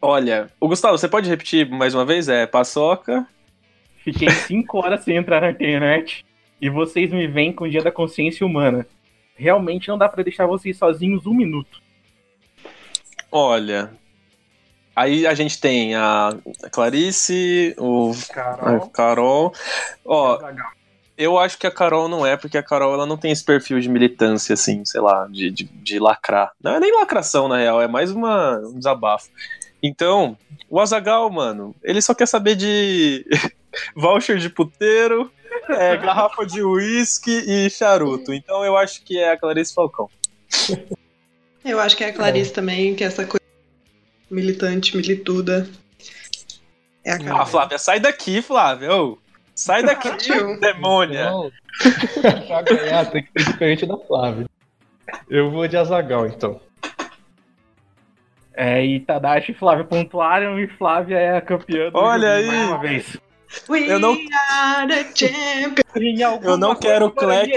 [0.02, 2.28] Olha, o Gustavo, você pode repetir mais uma vez?
[2.28, 3.26] É paçoca.
[4.04, 6.22] Fiquei cinco horas sem entrar na internet
[6.60, 8.86] e vocês me vêm com o dia da consciência humana.
[9.34, 11.80] Realmente não dá pra deixar vocês sozinhos um minuto.
[13.32, 13.90] Olha.
[14.94, 16.36] Aí a gente tem a
[16.70, 19.54] Clarice, o a Carol, Carol.
[20.04, 20.70] Ó, Azaghal.
[21.16, 23.80] eu acho que a Carol não é, porque a Carol ela não tem esse perfil
[23.80, 26.52] de militância, assim, sei lá, de, de, de lacrar.
[26.62, 29.30] Não é nem lacração, na real, é mais uma, um desabafo.
[29.82, 30.36] Então,
[30.68, 33.24] o Azagal, mano, ele só quer saber de
[33.96, 35.32] voucher de puteiro,
[35.70, 38.32] é, garrafa de uísque e charuto.
[38.32, 40.08] Então eu acho que é a Clarice Falcão.
[41.64, 43.40] Eu acho que é a Clarice também, que é essa coisa
[44.30, 45.68] militante, milituda.
[47.04, 47.46] É a Ah, Carol.
[47.46, 48.94] Flávia, sai daqui, Flávia.
[48.94, 49.18] ô.
[49.54, 50.58] sai daqui, Tio.
[50.60, 51.30] demônia.
[52.46, 54.46] Pra ganhar tem que ser diferente da Flávia.
[55.28, 56.60] Eu vou de Azagal, então.
[58.54, 62.60] É, e Tadashi e Flávia pontuaram e Flávia é a campeã do Olha jogo mais
[62.62, 62.66] aí.
[62.68, 63.16] uma vez.
[63.68, 64.16] We Eu não-
[64.50, 67.50] are the champions, Eu não quero Cleck.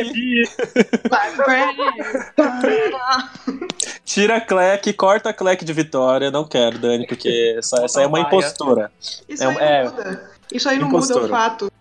[4.05, 6.31] Tira Cleck, corta a Cleck de vitória.
[6.31, 8.91] Não quero, Dani, porque essa, essa é uma impostora.
[9.27, 10.31] Isso É- aí não é- muda.
[10.51, 11.21] Isso aí não impostora.
[11.21, 11.71] muda o fato.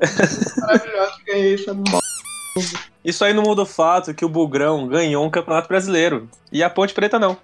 [0.60, 1.70] Maravilhoso que é isso.
[3.04, 6.28] Isso aí não muda o fato que o Bugrão ganhou um campeonato brasileiro.
[6.50, 7.36] E a Ponte Preta não.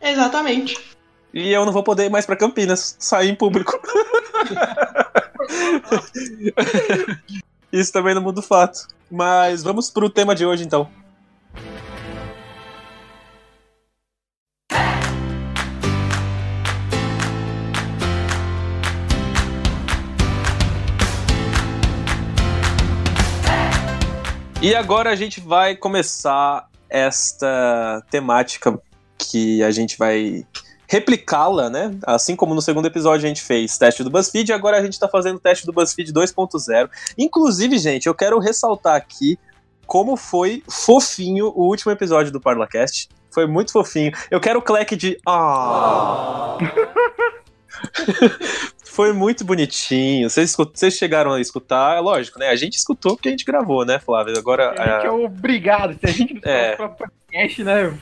[0.00, 0.78] Exatamente.
[1.34, 3.78] E eu não vou poder ir mais pra Campinas, sair em público.
[7.72, 8.86] Isso também não muda o fato.
[9.10, 10.90] Mas vamos pro tema de hoje então.
[24.60, 28.76] E agora a gente vai começar esta temática
[29.16, 30.44] que a gente vai
[30.88, 31.90] replicá-la, né?
[32.04, 35.06] Assim como no segundo episódio a gente fez teste do BuzzFeed, agora a gente tá
[35.06, 36.88] fazendo o teste do BuzzFeed 2.0.
[37.18, 39.38] Inclusive, gente, eu quero ressaltar aqui
[39.86, 43.08] como foi fofinho o último episódio do Parlacast.
[43.30, 44.12] Foi muito fofinho.
[44.30, 45.18] Eu quero o clack de.
[45.26, 46.56] Ah!
[48.84, 50.28] Foi muito bonitinho.
[50.28, 52.48] Vocês, vocês chegaram a escutar, é lógico, né?
[52.48, 54.36] A gente escutou porque a gente gravou, né, Flávio?
[54.36, 54.70] Agora.
[54.72, 55.96] A gente é a- obrigado.
[56.00, 56.72] Se a gente não É.
[56.72, 56.76] é.
[56.76, 57.98] podcast, né?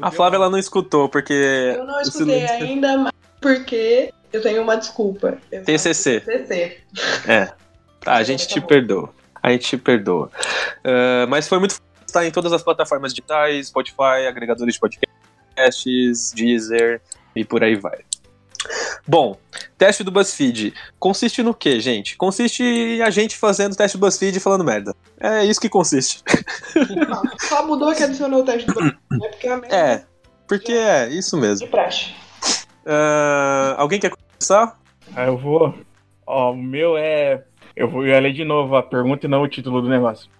[0.00, 1.32] A Flávia ela não escutou, porque.
[1.76, 5.38] Eu não escutei silêncio- ainda, mas porque eu tenho uma desculpa.
[5.50, 6.20] Eu TCC.
[6.20, 6.78] TCC.
[8.00, 9.12] Tá, a gente te perdoa.
[9.42, 10.30] A gente te perdoa.
[10.84, 11.76] Ah, mas foi muito
[12.06, 17.00] estar em todas as plataformas digitais, Spotify, agregadores de podcasts, Deezer
[17.34, 17.98] e por aí vai.
[19.06, 19.36] Bom,
[19.78, 20.74] teste do BuzzFeed.
[20.98, 22.16] Consiste no que, gente?
[22.16, 24.94] Consiste em a gente fazendo teste do BuzzFeed e falando merda.
[25.18, 26.22] É isso que consiste.
[27.08, 29.28] Não, só mudou que adicionou o teste do banco, né?
[29.30, 30.04] Porque é mesma É,
[30.46, 31.66] porque é isso mesmo.
[31.66, 32.14] de praxe.
[32.86, 34.78] Ah, alguém quer começar?
[35.14, 35.74] Ah, eu vou.
[36.26, 37.44] Ó, o meu é.
[37.74, 40.30] Eu vou eu ler de novo a pergunta e não o título do negócio.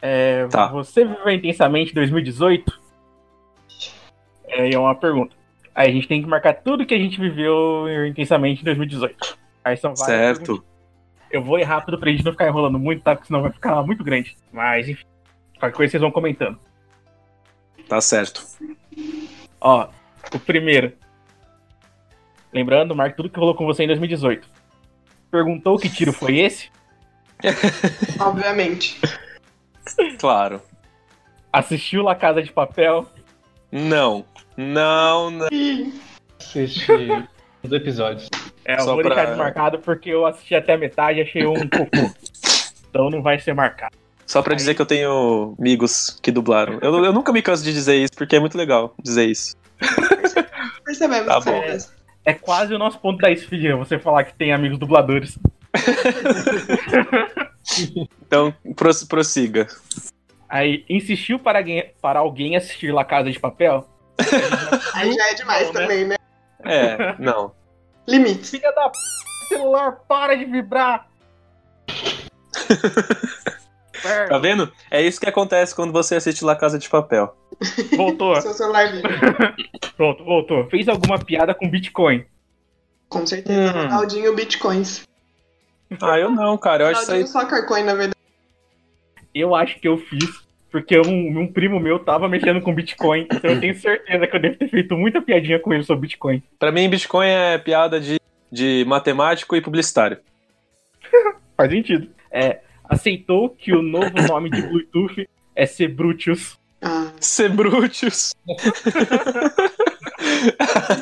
[0.00, 0.68] É, Tá.
[0.68, 2.80] Você viveu intensamente em 2018?
[4.46, 5.34] É, e é uma pergunta.
[5.74, 9.38] Aí a gente tem que marcar tudo que a gente viveu intensamente em 2018.
[9.64, 10.38] Aí são várias.
[10.38, 10.64] Certo.
[11.30, 13.14] Eu vou ir rápido pra gente não ficar enrolando muito, tá?
[13.16, 14.36] Porque senão vai ficar muito grande.
[14.52, 15.04] Mas, enfim.
[15.58, 16.58] Qualquer coisa vocês vão comentando.
[17.88, 18.46] Tá certo.
[19.60, 19.88] Ó,
[20.32, 20.92] o primeiro.
[22.52, 24.46] Lembrando, marque tudo que rolou com você em 2018.
[25.30, 26.70] Perguntou que tiro foi esse?
[28.20, 29.00] Obviamente.
[30.20, 30.62] Claro.
[31.52, 33.08] Assistiu La Casa de Papel?
[33.74, 34.24] Não.
[34.56, 35.48] Não, não.
[36.40, 36.92] Assisti
[37.62, 38.28] os episódios.
[38.64, 41.44] É, eu Só vou pra- deixar marcado porque eu assisti até a metade e achei
[41.46, 42.10] um cocô.
[42.88, 43.92] Então não vai ser marcado.
[44.24, 46.78] Só pra dizer que eu tenho amigos que dublaram.
[46.80, 49.56] Eu, eu nunca me canso de dizer isso, porque é muito legal dizer isso.
[50.84, 51.60] Percebemos Tá que bom.
[51.60, 51.92] vocês-
[52.24, 55.36] É quase o nosso ponto da esfirra, você falar que tem amigos dubladores.
[58.26, 59.66] Então, pros- prossiga.
[60.48, 63.88] Aí, insistiu para alguém, para alguém assistir La Casa de Papel?
[64.94, 65.80] Aí já é demais Não, né?
[65.80, 66.16] também, né?
[66.64, 67.52] É, não.
[68.06, 68.50] Limites.
[68.50, 68.98] Filha da p...
[69.48, 71.08] celular, para de vibrar!
[74.28, 74.70] Tá vendo?
[74.90, 77.34] É isso que acontece quando você assiste La Casa de Papel.
[77.96, 78.38] Voltou.
[78.40, 79.02] Seu celular vive.
[79.96, 80.68] Pronto, voltou.
[80.68, 82.24] Fez alguma piada com Bitcoin?
[83.08, 83.72] Com certeza.
[83.72, 83.82] Hum.
[83.84, 85.06] Ronaldinho Bitcoins.
[86.02, 86.84] Ah, eu não, cara.
[86.84, 87.22] Eu acho isso aí.
[87.22, 88.13] Ronaldinho Soccer Coin, na verdade.
[89.34, 93.28] Eu acho que eu fiz porque um, um primo meu tava mexendo com Bitcoin.
[93.32, 96.42] Então eu tenho certeza que eu devo ter feito muita piadinha com ele sobre Bitcoin.
[96.58, 98.18] Pra mim, Bitcoin é piada de,
[98.50, 100.18] de matemático e publicitário.
[101.56, 102.08] Faz sentido.
[102.30, 106.58] É, aceitou que o novo nome de Bluetooth é Sebrutius.
[106.82, 108.32] Ah, Sebrutius.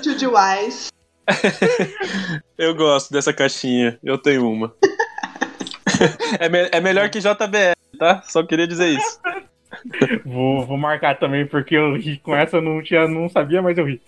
[0.06, 0.90] wise.
[2.58, 3.98] Eu gosto dessa caixinha.
[4.02, 4.74] Eu tenho uma.
[6.38, 8.22] é, me- é melhor que JBL, tá?
[8.22, 9.20] Só queria dizer isso.
[10.24, 13.78] Vou, vou marcar também, porque eu ri com essa, eu não, tinha, não sabia, mas
[13.78, 14.02] eu ri.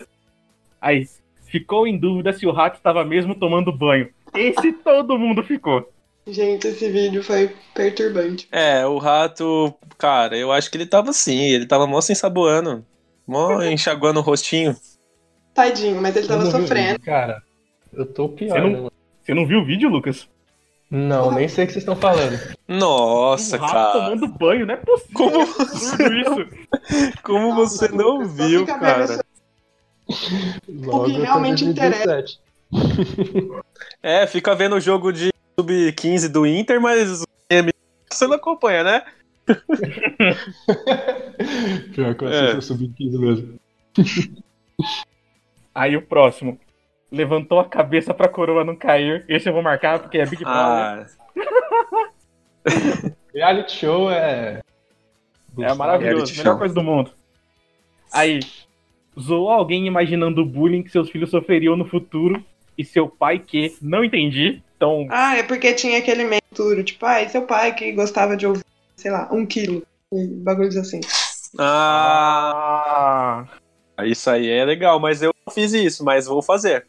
[0.79, 1.07] Aí,
[1.47, 4.07] ficou em dúvida se o rato estava mesmo tomando banho.
[4.35, 5.91] Esse todo mundo ficou.
[6.27, 8.47] Gente, esse vídeo foi perturbante.
[8.51, 11.37] É, o rato, cara, eu acho que ele tava assim.
[11.39, 12.85] Ele tava mó se ensaboando.
[13.27, 14.75] Mó enxaguando o rostinho.
[15.53, 16.89] Tadinho, mas ele tava sofrendo.
[16.91, 17.41] vídeo, Cara,
[17.93, 18.53] eu tô pior.
[18.53, 18.89] Você não- né?
[19.23, 20.29] Você não viu o vídeo, Lucas?
[20.97, 22.39] Não, nem sei o que vocês estão falando.
[22.67, 23.91] Nossa, o rato cara.
[23.93, 25.13] tomando banho, não é possível.
[25.13, 26.47] Como é você não, isso.
[27.23, 29.03] como Nossa, você não só viu, cara?
[29.03, 29.25] essa-
[30.69, 32.39] Logo, que realmente 2017.
[34.01, 35.29] É, fica vendo o jogo de
[35.59, 37.71] sub-15 do Inter, mas o M
[38.09, 39.03] você não acompanha, né?
[41.93, 42.51] Pior que eu É.
[42.51, 43.59] assisto o sub-15 mesmo.
[45.73, 46.59] Aí o próximo.
[47.15, 49.23] Levantou a cabeça pra coroa não cair.
[49.29, 51.07] Esse eu vou marcar porque é Big Brother.
[51.07, 51.07] Ah,
[53.33, 54.61] Reality show é.
[55.59, 56.15] é maravilhoso.
[56.17, 56.57] reality Melhor show.
[56.57, 57.11] coisa do mundo.
[58.11, 58.39] Aí,
[59.19, 62.43] zoou alguém imaginando o bullying que seus filhos sofreriam no futuro
[62.77, 64.61] e seu pai que não entendi.
[64.75, 68.35] Então, Ah, é porque tinha aquele meio duro, tipo, ah, e seu pai que gostava
[68.35, 68.63] de ouvir,
[68.95, 69.83] sei lá, um quilo.
[70.13, 70.99] E bagulhos assim.
[71.59, 73.45] ah,
[73.97, 76.85] ah, isso aí é legal, mas eu não fiz isso, mas vou fazer.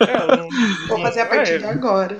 [0.00, 0.48] É, não-
[0.88, 2.16] Vou fazer a partir é, de agora.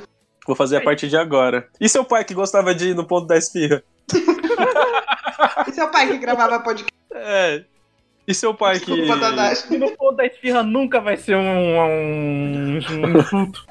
[0.46, 1.66] Vou fazer a partir de agora.
[1.80, 3.82] E seu pai que gostava de ir no ponto da esfirra?
[5.68, 6.90] E seu pai que gravava podcast?
[7.12, 7.62] É.
[8.26, 8.90] E seu pai que.
[8.90, 9.06] E
[9.78, 13.62] no ponto da esfirra nunca vai ser um, um, um insulto.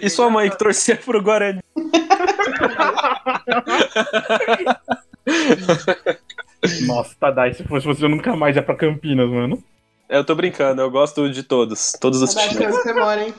[0.00, 1.60] E sua mãe que torcia pro Guarani?
[6.86, 9.62] Nossa, Tadai, se fosse você, eu nunca mais ia pra Campinas, mano.
[10.08, 11.92] Eu tô brincando, eu gosto de todos.
[12.00, 12.74] Todos os Tadashi, times.
[12.74, 13.34] onde você mora, hein?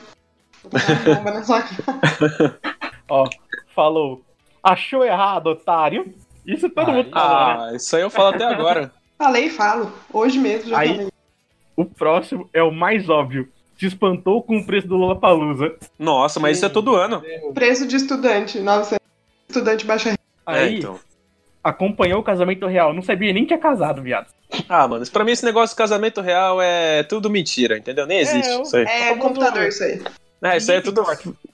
[0.62, 2.60] Vou botar uma bomba na sua cara.
[3.08, 3.28] Ó,
[3.74, 4.22] falou.
[4.62, 6.12] Achou errado, otário.
[6.44, 7.70] Isso todo mundo fala, né?
[7.72, 8.92] Ah, isso aí eu falo até agora.
[9.18, 9.92] Falei e falo.
[10.12, 11.08] Hoje mesmo já Aí- falei.
[11.76, 13.48] O próximo é o mais óbvio.
[13.78, 15.76] Se espantou com o preço do Lollapalooza.
[15.98, 17.22] Nossa, mas isso é todo ano.
[17.52, 18.98] Preço de estudante, 900.
[19.48, 20.20] Estudante baixa renda.
[20.46, 20.98] Aí, É, então.
[21.68, 22.92] Acompanhou o casamento real.
[22.94, 24.28] Não sabia nem que tinha casado, viado.
[24.68, 28.06] Ah, mano, pra mim esse negócio de casamento real é tudo mentira, entendeu?
[28.06, 28.84] Nem existe eu- isso aí.
[28.84, 30.00] É Famoso- computador isso aí.
[30.42, 31.02] É, isso aí é tudo.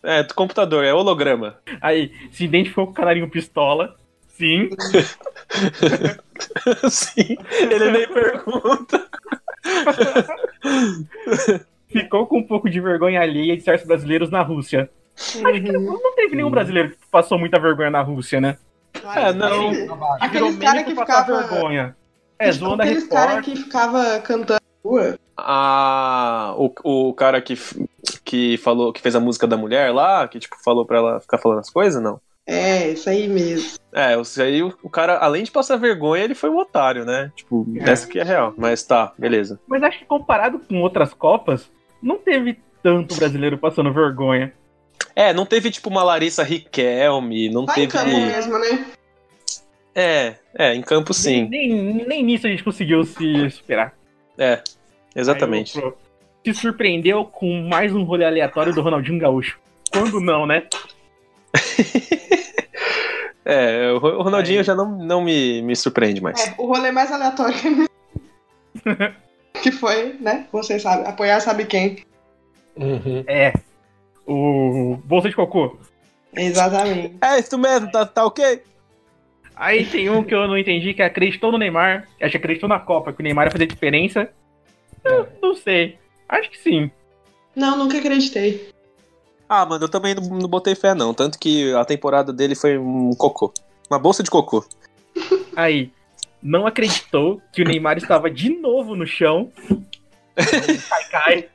[0.02, 1.56] É, computador, é holograma.
[1.80, 3.96] Aí, se identificou com o canarinho pistola.
[4.36, 4.68] Sim.
[6.90, 7.36] Sim,
[7.70, 9.06] ele nem pergunta.
[11.88, 14.90] Ficou com um pouco de vergonha alheia de certos brasileiros na Rússia.
[15.36, 15.98] Uhum.
[16.02, 18.56] Não teve nenhum brasileiro que passou muita vergonha na Rússia, né?
[19.14, 19.70] É, não.
[20.20, 21.38] Aqueles caras que ficavam.
[21.38, 21.96] vergonha.
[22.38, 25.18] É, zoando a Aqueles caras que ficava cantando na rua.
[25.36, 26.72] Ah, o,
[27.08, 27.56] o cara que,
[28.24, 31.38] que falou, que fez a música da mulher lá, que tipo, falou pra ela ficar
[31.38, 32.20] falando as coisas, não?
[32.46, 33.78] É, isso aí mesmo.
[33.92, 37.30] É, isso aí o, o cara, além de passar vergonha, ele foi um otário, né?
[37.36, 37.90] Tipo, É.
[37.90, 38.52] essa que é real.
[38.56, 39.60] Mas tá, beleza.
[39.66, 41.70] Mas acho que comparado com outras Copas,
[42.02, 44.52] não teve tanto brasileiro passando vergonha.
[45.14, 47.92] É, não teve tipo uma Larissa Riquelme, não Vai em teve.
[48.04, 48.86] campo mesmo, né?
[49.94, 51.46] É, é, em campo sim.
[51.50, 51.70] Nem,
[52.06, 53.92] nem nisso a gente conseguiu se superar.
[54.38, 54.62] É,
[55.14, 55.78] exatamente.
[55.78, 55.92] Aí
[56.46, 59.58] Se surpreendeu com mais um rolê aleatório do Ronaldinho Gaúcho.
[59.92, 60.64] Quando não, né?
[63.44, 64.64] É, o Ro- o Ronaldinho Aí.
[64.64, 66.40] já não, não me, me surpreende mais.
[66.46, 67.88] É, o rolê mais aleatório que
[69.62, 70.46] que foi, né?
[70.52, 72.04] Você sabe, apoiar sabe quem.
[72.76, 73.24] Uhum.
[73.26, 73.52] É.
[74.26, 75.76] O Bolsa de Cocô.
[76.34, 77.16] Exatamente.
[77.20, 78.62] É, isso mesmo, tá, tá ok?
[79.54, 82.08] Aí tem um que eu não entendi, que acreditou no Neymar.
[82.20, 84.28] Acho que acreditou na Copa, que o Neymar ia fazer diferença.
[85.04, 85.98] Eu não sei.
[86.28, 86.90] Acho que sim.
[87.54, 88.72] Não, nunca acreditei.
[89.48, 91.12] Ah, mano, eu também não, não botei fé, não.
[91.12, 93.52] Tanto que a temporada dele foi um cocô.
[93.90, 94.64] Uma bolsa de cocô.
[95.54, 95.90] Aí,
[96.42, 99.52] não acreditou que o Neymar estava de novo no chão.
[100.88, 101.48] Cai, cai.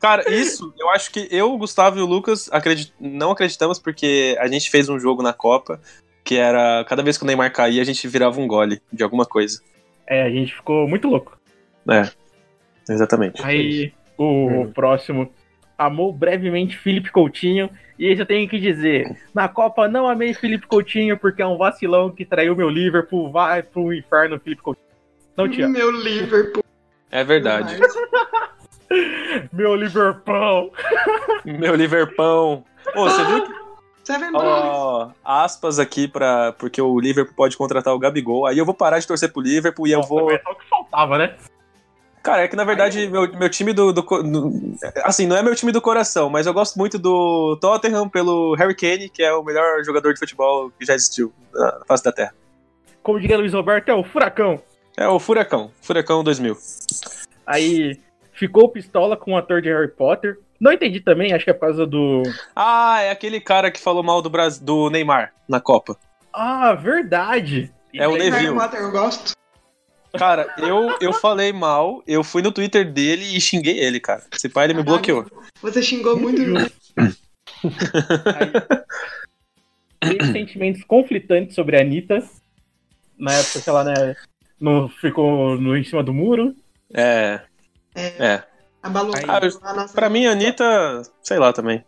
[0.00, 2.92] Cara, isso, eu acho que eu, o Gustavo e o Lucas acredit...
[3.00, 5.80] não acreditamos porque a gente fez um jogo na Copa
[6.24, 9.24] que era cada vez que o Neymar caía, a gente virava um gole de alguma
[9.24, 9.60] coisa.
[10.06, 11.38] É, a gente ficou muito louco.
[11.88, 12.08] É,
[12.88, 13.44] exatamente.
[13.44, 15.32] Aí, o próximo.
[15.76, 17.70] amou brevemente Felipe Coutinho.
[17.98, 21.56] E esse eu tenho que dizer: na Copa não amei Felipe Coutinho porque é um
[21.56, 23.30] vacilão que traiu meu Liverpool.
[23.30, 24.86] Vai pro inferno, Felipe Coutinho.
[25.36, 25.72] Não te amo.
[25.72, 26.61] Meu Liverpool.
[27.12, 27.78] É verdade.
[29.52, 30.72] Meu Liverpool.
[31.44, 32.64] Meu Liverpão.
[32.94, 33.62] Ô, você viu que.
[34.04, 34.44] Seven Boys.
[34.44, 38.46] Ó, aspas aqui para porque o Liverpool pode contratar o Gabigol.
[38.46, 40.28] Aí eu vou parar de torcer pro Liverpool e eu vou.
[40.32, 41.36] É só o que faltava, né?
[42.20, 44.52] Cara, é que na verdade meu, meu time do, do, do-
[45.04, 48.74] Assim, não é meu time do coração, mas eu gosto muito do Tottenham pelo Harry
[48.76, 52.34] Kane, que é o melhor jogador de futebol que já existiu na face da Terra.
[53.02, 54.60] Como diria Luiz Roberto, é o furacão.
[54.96, 55.70] É o Furacão.
[55.80, 56.56] Furacão 2000.
[57.46, 57.98] Aí
[58.32, 60.38] ficou pistola com o ator de Harry Potter.
[60.60, 62.22] Não entendi também, acho que é por causa do.
[62.54, 65.96] Ah, é aquele cara que falou mal do, Brasil, do Neymar na Copa.
[66.32, 67.72] Ah, verdade.
[67.92, 68.30] É o E- Levi.
[68.36, 68.54] Harry?
[68.54, 69.32] Potter, eu gosto.
[70.16, 74.22] Cara, eu, eu falei mal, eu fui no Twitter dele e xinguei ele, cara.
[74.32, 75.26] Esse pai ele me bloqueou.
[75.62, 76.40] Você xingou muito.
[80.02, 82.22] Aí, teve sentimentos conflitantes sobre a Anitta.
[83.18, 84.16] Na época que ela né,
[84.62, 86.54] não ficou no, em cima do muro.
[86.94, 87.40] É.
[87.94, 88.06] É.
[88.18, 88.42] É.
[88.82, 89.38] Abalou Aí, Ah,
[89.70, 89.94] a nossa.
[89.94, 91.84] Pra mim, a Anitta, sei lá também.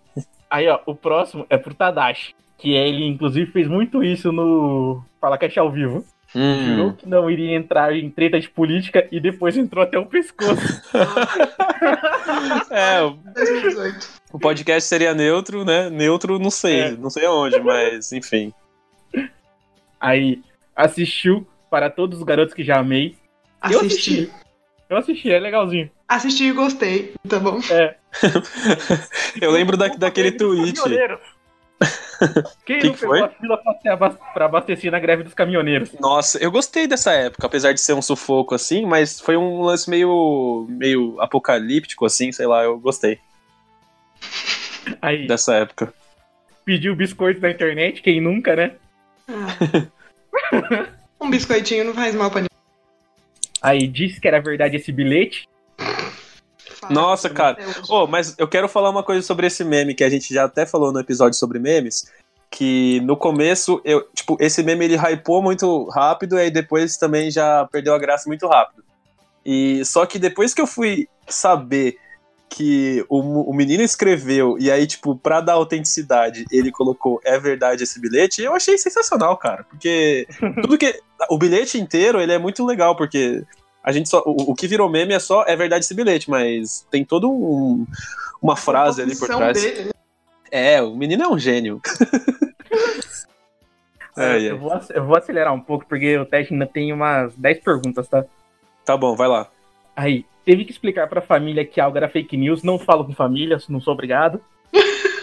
[0.50, 2.34] Aí, ó, o próximo é pro Tadashi.
[2.58, 6.04] Que ele, inclusive, fez muito isso no Fala Cash ao vivo.
[6.34, 6.92] Jurou Hum.
[6.96, 10.82] que não iria entrar em treta de política e depois entrou até o pescoço.
[12.70, 14.08] É, o- 2018.
[14.32, 15.88] o podcast seria neutro, né?
[15.90, 16.90] Neutro, não sei, É.
[16.92, 18.52] não sei aonde, mas enfim.
[20.00, 20.42] Aí
[20.74, 23.16] assistiu para todos os garotos que já amei.
[23.68, 24.12] Eu Assisti.
[24.12, 24.30] assisti.
[24.88, 25.90] Eu assisti, é legalzinho.
[26.08, 27.14] Assisti e gostei.
[27.28, 27.58] Tá bom?
[27.68, 27.96] É.
[29.42, 30.80] Eu lembro da, daquele tweet.
[32.64, 33.22] Quem Que não pegou foi?
[33.22, 33.60] a fila
[34.32, 35.90] pra abastecer na greve dos caminhoneiros?
[35.98, 39.90] Nossa, eu gostei dessa época, apesar de ser um sufoco assim, mas foi um lance
[39.90, 43.18] meio, meio apocalíptico, assim, sei lá, eu gostei
[45.02, 45.92] Aí dessa época.
[46.64, 48.76] pediu biscoito na internet, quem nunca, né?
[49.28, 50.94] Ah.
[51.24, 52.54] um biscoitinho não faz mal pra ninguém.
[53.60, 55.48] Aí disse que era verdade esse bilhete.
[56.90, 57.56] Nossa, cara.
[57.88, 60.66] Ô, mas eu quero falar uma coisa sobre esse meme que a gente já até
[60.66, 62.12] falou no episódio sobre memes.
[62.50, 67.30] Que no começo, eu, tipo, esse meme ele hypou muito rápido e aí depois também
[67.30, 68.84] já perdeu a graça muito rápido.
[69.44, 71.98] E só que depois que eu fui saber
[72.48, 77.82] que o, o menino escreveu e aí, tipo, pra dar autenticidade, ele colocou é verdade
[77.82, 79.64] esse bilhete, eu achei sensacional, cara.
[79.64, 80.26] Porque
[80.62, 81.00] tudo que.
[81.30, 83.42] O bilhete inteiro, ele é muito legal, porque
[83.82, 84.22] a gente só.
[84.24, 87.86] O, o que virou meme é só é verdade esse bilhete, mas tem todo um,
[88.40, 89.60] uma frase ali por trás.
[89.60, 89.90] dele, né?
[90.50, 91.80] É, o menino é um gênio.
[94.16, 97.58] É, eu, vou, eu vou acelerar um pouco, porque o teste ainda tem umas 10
[97.58, 98.24] perguntas, tá?
[98.84, 99.50] Tá bom, vai lá.
[99.96, 103.58] Aí, teve que explicar pra família que algo era fake news, não falo com família,
[103.68, 104.40] não sou obrigado.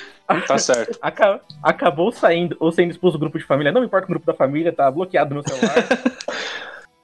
[0.48, 0.98] Tá certo.
[1.02, 4.34] Aca- acabou saindo ou sendo expulso do grupo de família, não importa o grupo da
[4.34, 5.76] família, tá bloqueado no celular.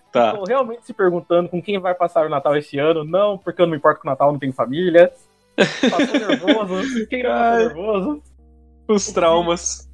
[0.09, 0.31] Tá.
[0.33, 3.03] Tô realmente se perguntando com quem vai passar o Natal esse ano.
[3.03, 5.11] Não, porque eu não me importo com o Natal, não tenho família.
[5.55, 7.07] Passou nervoso.
[7.07, 8.23] Quem não passou nervoso?
[8.87, 9.89] Os traumas.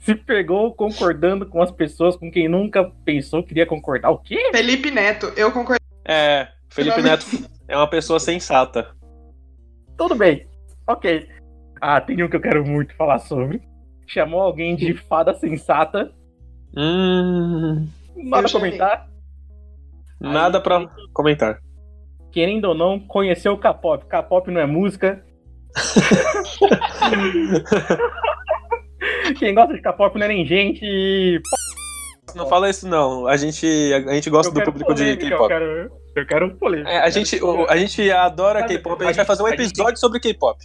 [0.00, 4.10] Se pegou concordando com as pessoas com quem nunca pensou que iria concordar.
[4.10, 4.50] O quê?
[4.52, 5.80] Felipe Neto, eu concordo.
[6.04, 7.26] É, Felipe Neto
[7.66, 8.94] é uma pessoa sensata.
[9.96, 10.46] Tudo bem.
[10.86, 11.26] Ok.
[11.80, 13.60] Ah, tem um que eu quero muito falar sobre.
[14.06, 16.12] Chamou alguém de fada sensata.
[16.76, 17.86] Hum.
[18.16, 19.08] Nada Eu a comentar.
[20.20, 21.58] Nada pra comentar.
[22.32, 24.04] Querendo ou não, conheceu o K-pop.
[24.06, 25.24] K-pop não é música.
[29.38, 30.80] Quem gosta de K-pop não é nem gente.
[30.84, 31.40] e
[32.34, 33.26] Não fala isso, não.
[33.26, 35.90] A gente, a gente gosta Eu do público de polêmica, Eu K-pop.
[36.20, 36.90] Eu quero polêmica.
[36.90, 39.02] É, a, gente, o- a gente adora K-pop.
[39.02, 40.58] A a gente vai fazer um a gente episódio sobre K-pop.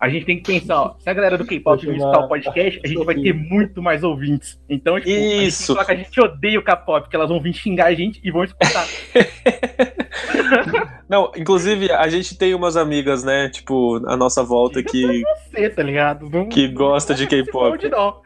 [0.00, 2.86] A gente tem que pensar, ó, se a galera do K-pop visitar o podcast, a
[2.86, 4.56] gente vai ter muito mais ouvintes.
[4.68, 5.74] Então, tipo, a gente tem que Isso.
[5.74, 8.30] falar que a gente odeia o K-pop, que elas vão vir xingar a gente e
[8.30, 8.86] vão escutar.
[11.08, 13.48] Não, inclusive, a gente tem umas amigas, né?
[13.48, 16.28] Tipo, à nossa volta que, Você, tá ligado?
[16.30, 17.80] Não, que gosta de não K-pop.
[17.80, 18.20] se não.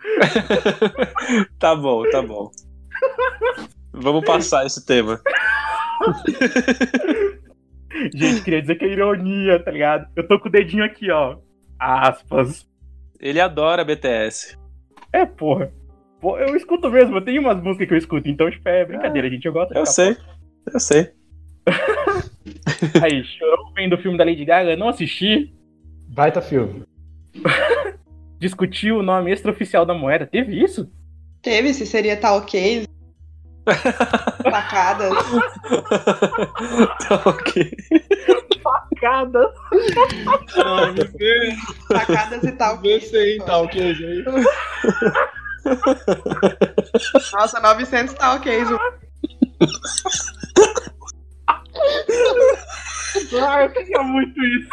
[1.59, 2.51] Tá bom, tá bom.
[3.93, 5.21] Vamos passar esse tema.
[8.15, 10.07] Gente, queria dizer que é ironia, tá ligado?
[10.17, 11.37] Eu tô com o dedinho aqui, ó.
[11.79, 12.67] Aspas.
[13.21, 14.57] Ele adora BTS.
[15.13, 15.71] É, porra.
[16.21, 19.29] Pô, eu escuto mesmo, eu tenho umas músicas que eu escuto, então tipo, é brincadeira,
[19.29, 19.45] gente.
[19.45, 20.17] Eu gosto de Eu sei,
[20.73, 21.11] eu sei.
[23.03, 25.53] Aí, chorou vendo o filme da Lady Gaga, não assisti.
[26.09, 26.85] Baita filme.
[28.39, 30.27] Discutiu o nome extraoficial da moeda.
[30.27, 30.91] Teve isso?
[31.41, 32.87] Teve, se seria tal case.
[34.51, 35.13] Facadas.
[37.09, 37.71] Tá ok.
[39.05, 39.25] Ah,
[41.19, 41.57] vê,
[41.91, 42.79] Facadas e tal.
[42.81, 44.25] vê se aí, tá ok, aí.
[47.33, 48.79] Nossa, 900 tá ok, Ju.
[53.41, 54.69] Ah, eu queria muito isso.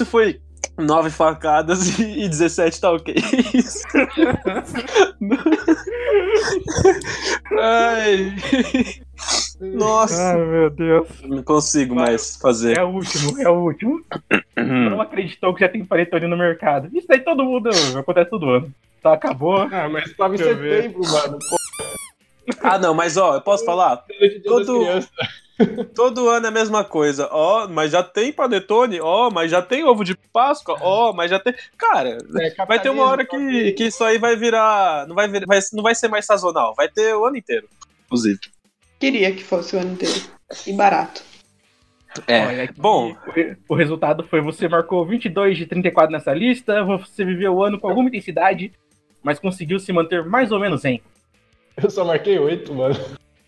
[0.00, 0.40] Isso foi
[0.78, 3.14] nove facadas e e 17 tá ok.
[3.52, 3.82] Isso.
[7.60, 8.34] Ai.
[9.60, 11.06] Nossa, Ai, meu Deus.
[11.24, 12.78] não consigo mais fazer.
[12.78, 14.02] É o último, é o último.
[14.56, 16.88] Não acreditou que já tem panetone no mercado.
[16.96, 18.72] Isso aí todo mundo acontece todo ano.
[19.02, 19.58] Tá, acabou.
[19.70, 20.82] Ah, mas tava em ver.
[20.84, 21.38] setembro, mano.
[21.38, 21.56] Pô,
[22.62, 24.02] Ah, não, mas ó, eu posso falar?
[24.46, 24.86] Todo-.
[25.94, 27.28] Todo ano é a mesma coisa.
[27.30, 29.00] Ó, mas já tem panetone?
[29.00, 30.76] Ó, mas já tem ovo de Páscoa?
[30.80, 31.54] Ó, mas já tem.
[31.76, 35.06] Cara, É, vai ter uma hora que, que isso aí vai virar.
[35.06, 36.74] Não vai, vir, vai, não vai ser mais sazonal.
[36.74, 37.68] Vai ter o ano inteiro.
[38.06, 38.38] Inclusive.
[38.98, 40.20] Queria que fosse o ano inteiro.
[40.66, 41.22] E barato.
[42.26, 42.44] É.
[42.46, 46.82] Olha aqui, Bom, o re- O resultado foi você marcou 22 de 34 nessa lista,
[46.82, 48.72] você viveu o ano com alguma intensidade,
[49.22, 51.00] mas conseguiu se manter mais ou menos em.
[51.80, 52.96] Eu só marquei oito, mano.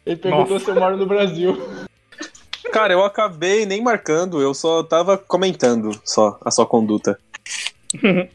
[0.06, 0.64] Ele perguntou Nossa.
[0.64, 1.58] se eu moro no Brasil.
[2.70, 7.18] Cara, eu acabei nem marcando, eu só tava comentando só a sua conduta.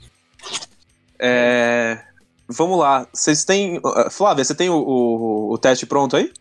[1.20, 2.00] É.
[2.48, 3.08] Vamos lá.
[3.12, 3.78] Vocês têm.
[3.80, 6.32] uh, Flávia, você tem o, o, o teste pronto aí?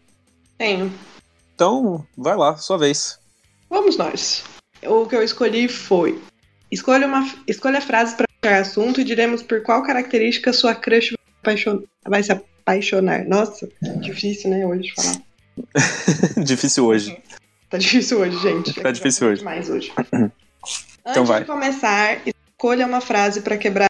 [0.59, 0.93] Tenho.
[1.55, 3.18] Então, vai lá, sua vez.
[3.70, 4.45] Vamos nós.
[4.84, 6.20] O que eu escolhi foi:
[6.70, 11.14] escolha, uma, escolha a frase para puxar assunto e diremos por qual característica sua crush
[11.43, 13.24] vai, apaixon- vai se apaixonar.
[13.24, 13.68] Nossa,
[14.01, 15.16] difícil, né, hoje de falar.
[16.45, 17.18] Difícil hoje.
[17.69, 18.73] Tá difícil hoje, gente.
[18.81, 19.45] Tá difícil hoje.
[19.45, 19.93] Mais hoje.
[21.09, 21.41] Então Antes vai.
[21.43, 23.87] de começar, escolha uma frase para quebrar.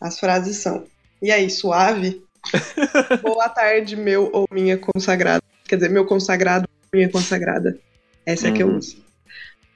[0.00, 0.84] As frases são:
[1.20, 2.22] E aí, suave?
[3.20, 5.42] Boa tarde, meu ou minha consagrada.
[5.66, 7.76] Quer dizer, meu consagrado ou minha consagrada.
[8.24, 8.76] Essa é a que eu Uhum.
[8.76, 9.04] uso.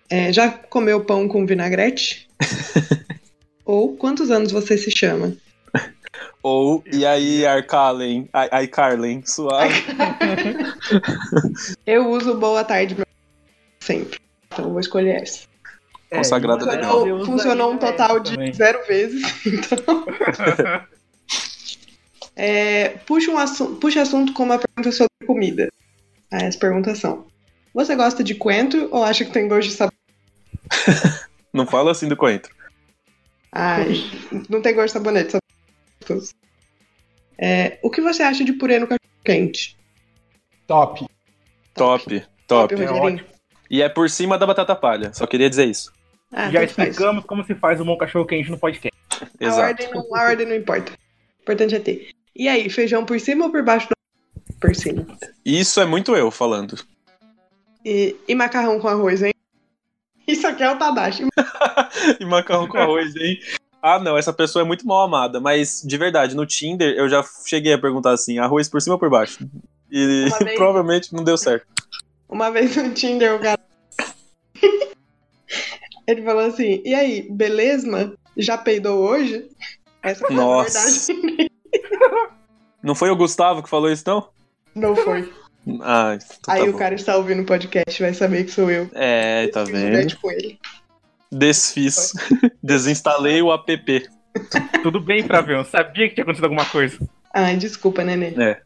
[0.08, 2.28] É, já comeu pão com vinagrete?
[3.66, 5.36] ou quantos anos você se chama?
[6.44, 9.74] Ou, e aí, Arcalen, ai, Carlen, suave.
[11.84, 13.04] Eu uso boa tarde, meu
[13.80, 14.18] sempre.
[14.46, 15.48] Então eu vou escolher essa.
[16.10, 17.06] Consagrada É, legal.
[17.06, 18.52] você Funcionou, um total de também.
[18.52, 19.22] zero vezes.
[19.46, 20.04] Então.
[22.36, 25.68] É, puxa, um assunto, puxa assunto com uma pergunta sobre comida.
[26.32, 27.26] Aí as perguntas são:
[27.74, 29.94] Você gosta de coentro ou acha que tem gosto de sabor?
[31.52, 32.54] Não fala assim do coentro.
[33.52, 33.94] Ai,
[34.48, 35.32] não tem gosto de sabonete.
[35.32, 36.18] Só...
[37.36, 39.76] É, o que você acha de purê no cachorro quente?
[40.68, 41.04] Top.
[41.74, 42.26] Top, top.
[42.46, 43.24] Top, Rogerinho?
[43.70, 45.92] E é por cima da batata palha, só queria dizer isso.
[46.32, 46.70] Ah, Já faz.
[46.70, 48.98] explicamos como se faz um bom cachorro quente no podcast.
[49.40, 49.60] A Exato.
[49.60, 50.92] ordem, não, a ordem não importa.
[50.92, 52.10] O importante é ter.
[52.34, 54.56] E aí, feijão por cima ou por baixo do...
[54.60, 55.06] Por cima.
[55.44, 56.78] Isso é muito eu falando.
[57.84, 59.32] E, e macarrão com arroz, hein?
[60.26, 61.26] Isso aqui é o Tadashi.
[62.20, 63.38] e macarrão com arroz, hein?
[63.82, 67.24] Ah, não, essa pessoa é muito mal amada, mas de verdade, no Tinder eu já
[67.46, 69.48] cheguei a perguntar assim: arroz por cima ou por baixo?
[69.90, 71.66] E vez- provavelmente não deu certo.
[72.28, 73.59] Uma vez no Tinder, o cara.
[76.10, 78.14] Ele falou assim: E aí, beleza?
[78.36, 79.48] Já peidou hoje?
[80.02, 80.78] Essa foi Nossa.
[80.78, 81.50] a verdade.
[82.82, 84.30] Não foi o Gustavo que falou isso, não?
[84.74, 85.30] Não foi.
[85.82, 86.78] Ah, então aí tá o bom.
[86.78, 88.88] cara está ouvindo o podcast, vai saber que sou eu.
[88.94, 90.16] É, tá o vendo?
[90.18, 90.58] com ele.
[91.30, 92.14] Desfiz.
[92.62, 94.08] Desinstalei o app.
[94.82, 95.62] Tudo bem, Flavião.
[95.62, 96.98] Sabia que tinha acontecido alguma coisa.
[97.34, 98.28] Ai, desculpa, nenê.
[98.42, 98.62] É.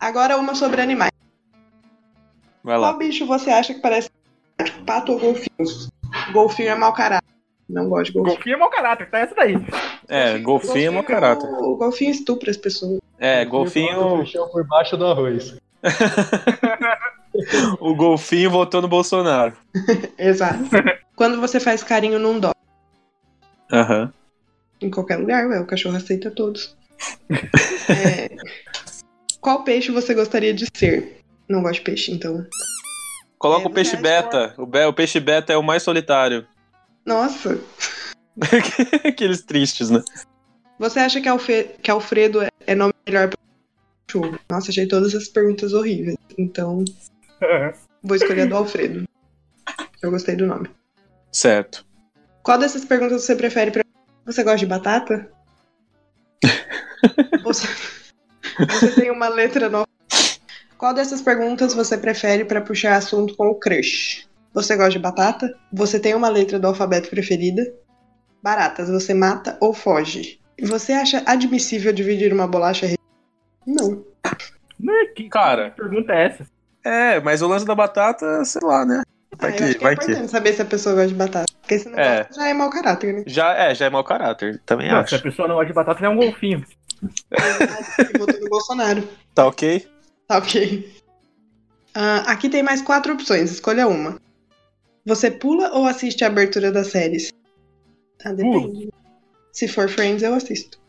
[0.00, 1.12] Agora uma sobre animais.
[2.64, 2.98] Vai Qual lá.
[2.98, 4.08] bicho você acha que parece
[4.86, 5.90] pato ou golfinho?
[6.32, 7.26] Golfinho é mau caráter.
[7.68, 8.34] Não gosto de golfinho.
[8.36, 9.54] Golfinho é mau caráter, tá essa daí.
[10.08, 11.48] É, golfinho é mau caráter.
[11.48, 13.00] O golfinho estupra as pessoas.
[13.18, 14.14] É, golfinho.
[14.14, 15.56] o feijão por baixo do arroz.
[17.80, 19.56] O golfinho votou no Bolsonaro.
[20.18, 20.64] Exato.
[21.16, 22.52] Quando você faz carinho num dó,
[23.72, 24.12] Aham.
[24.82, 26.76] em qualquer lugar, ué, o cachorro aceita todos.
[27.88, 28.28] É,
[29.40, 31.20] Qual peixe você gostaria de ser?
[31.48, 32.46] Não gosto de peixe, então.
[33.42, 34.54] Coloca É, o peixe beta.
[34.56, 36.46] O, be- o peixe beta é o mais solitário.
[37.04, 37.60] Nossa,
[39.04, 40.00] Aqueles tristes, né?
[40.78, 43.38] você acha que, Alfe- que Alfredo é- é nome melhor para
[44.06, 44.38] cachorro?
[44.48, 46.16] Nossa, achei todas as perguntas horríveis.
[46.38, 46.84] Então,
[48.02, 49.02] vou escolher a do Alfredo.
[50.00, 50.70] Eu gostei do nome.
[51.32, 51.84] Certo.
[52.44, 53.84] Qual dessas perguntas você prefere pra...
[54.24, 55.28] Você gosta de batata?
[57.42, 57.66] você...
[58.68, 59.86] você tem uma letra nova.
[60.82, 64.26] Qual dessas perguntas você prefere pra puxar assunto com o crush?
[64.52, 65.56] Você gosta de batata?
[65.72, 67.62] Você tem uma letra do alfabeto preferida?
[68.42, 70.40] Baratas, você mata ou foge?
[70.60, 72.88] Você acha admissível dividir uma bolacha?
[73.64, 74.04] Não.
[74.80, 75.70] Né, que, Cara.
[75.70, 76.46] que pergunta é essa?
[76.84, 79.02] É, mas o lance da batata, sei lá, né?
[79.38, 80.02] Vai Ah, eu que, acho que vai é que.
[80.02, 81.52] importante saber se a pessoa gosta de batata.
[81.60, 82.24] Porque se não É.
[82.24, 83.22] gosta, já é mau caráter, né?
[83.28, 85.10] Já é, já é mau caráter, também Não, acho.
[85.10, 86.66] se a pessoa não gosta de batata, é um golfinho.
[87.00, 89.08] Eu votou no Bolsonaro.
[89.32, 89.88] Tá ok?
[90.38, 90.92] Ok.
[91.94, 94.18] Ah, aqui tem mais quatro opções, escolha uma.
[95.04, 97.30] Você pula ou assiste a abertura das séries?
[98.24, 98.88] Ah, depende.
[99.52, 100.80] Se for Friends, eu assisto.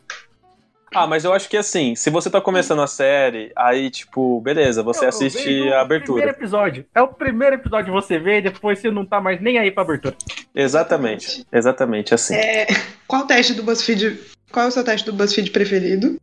[0.94, 4.80] Ah, mas eu acho que assim, se você tá começando a série, aí, tipo, beleza,
[4.82, 6.30] você Eu- eu assiste a O primeiro abertura.
[6.30, 6.86] episódio.
[6.94, 9.70] É o primeiro episódio que você vê e depois você não tá mais nem aí
[9.72, 10.16] pra abertura.
[10.54, 11.44] Exatamente.
[11.52, 12.34] Exatamente, assim.
[12.36, 12.66] É,
[13.08, 14.20] qual teste do BuzzFeed.
[14.52, 16.16] Qual é o seu teste do BuzzFeed preferido?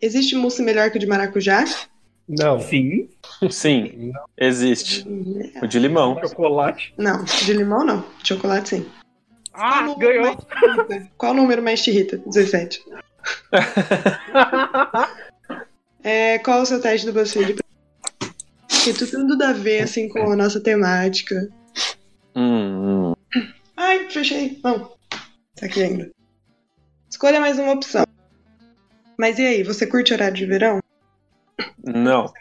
[0.00, 1.64] Existe mousse melhor que o de maracujá?
[2.28, 2.60] Não.
[2.60, 3.08] Sim,
[3.50, 5.06] Sim, existe.
[5.62, 6.18] O de limão.
[6.26, 6.94] chocolate.
[6.96, 8.04] Não, de limão não.
[8.22, 8.86] Chocolate sim.
[9.52, 10.36] Ah, Qual ganhou.
[11.18, 12.18] Qual número mais te irrita?
[12.26, 12.82] 17.
[16.04, 17.60] É, qual o seu teste do BuzzFeed?
[18.18, 21.48] Porque tudo a ver, assim, com a nossa temática.
[22.34, 23.14] Hum, hum.
[23.76, 24.58] Ai, fechei.
[24.64, 24.90] Não.
[25.54, 26.10] Tá aqui ainda.
[27.08, 28.04] Escolha mais uma opção.
[29.18, 30.80] Mas e aí, você curte horário de verão?
[31.84, 32.32] Não,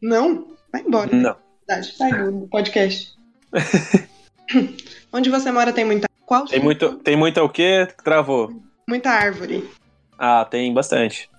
[0.00, 0.48] Não?
[0.72, 1.10] Vai embora.
[1.14, 1.22] né?
[1.22, 1.36] não.
[1.66, 3.14] Verdade, Sai do podcast.
[5.12, 6.08] Onde você mora tem muita.
[6.26, 6.64] Qual Tem suco?
[6.64, 7.86] muito, tem muito o quê?
[8.02, 8.50] Travou.
[8.88, 9.68] Muita árvore.
[10.18, 11.30] Ah, tem bastante.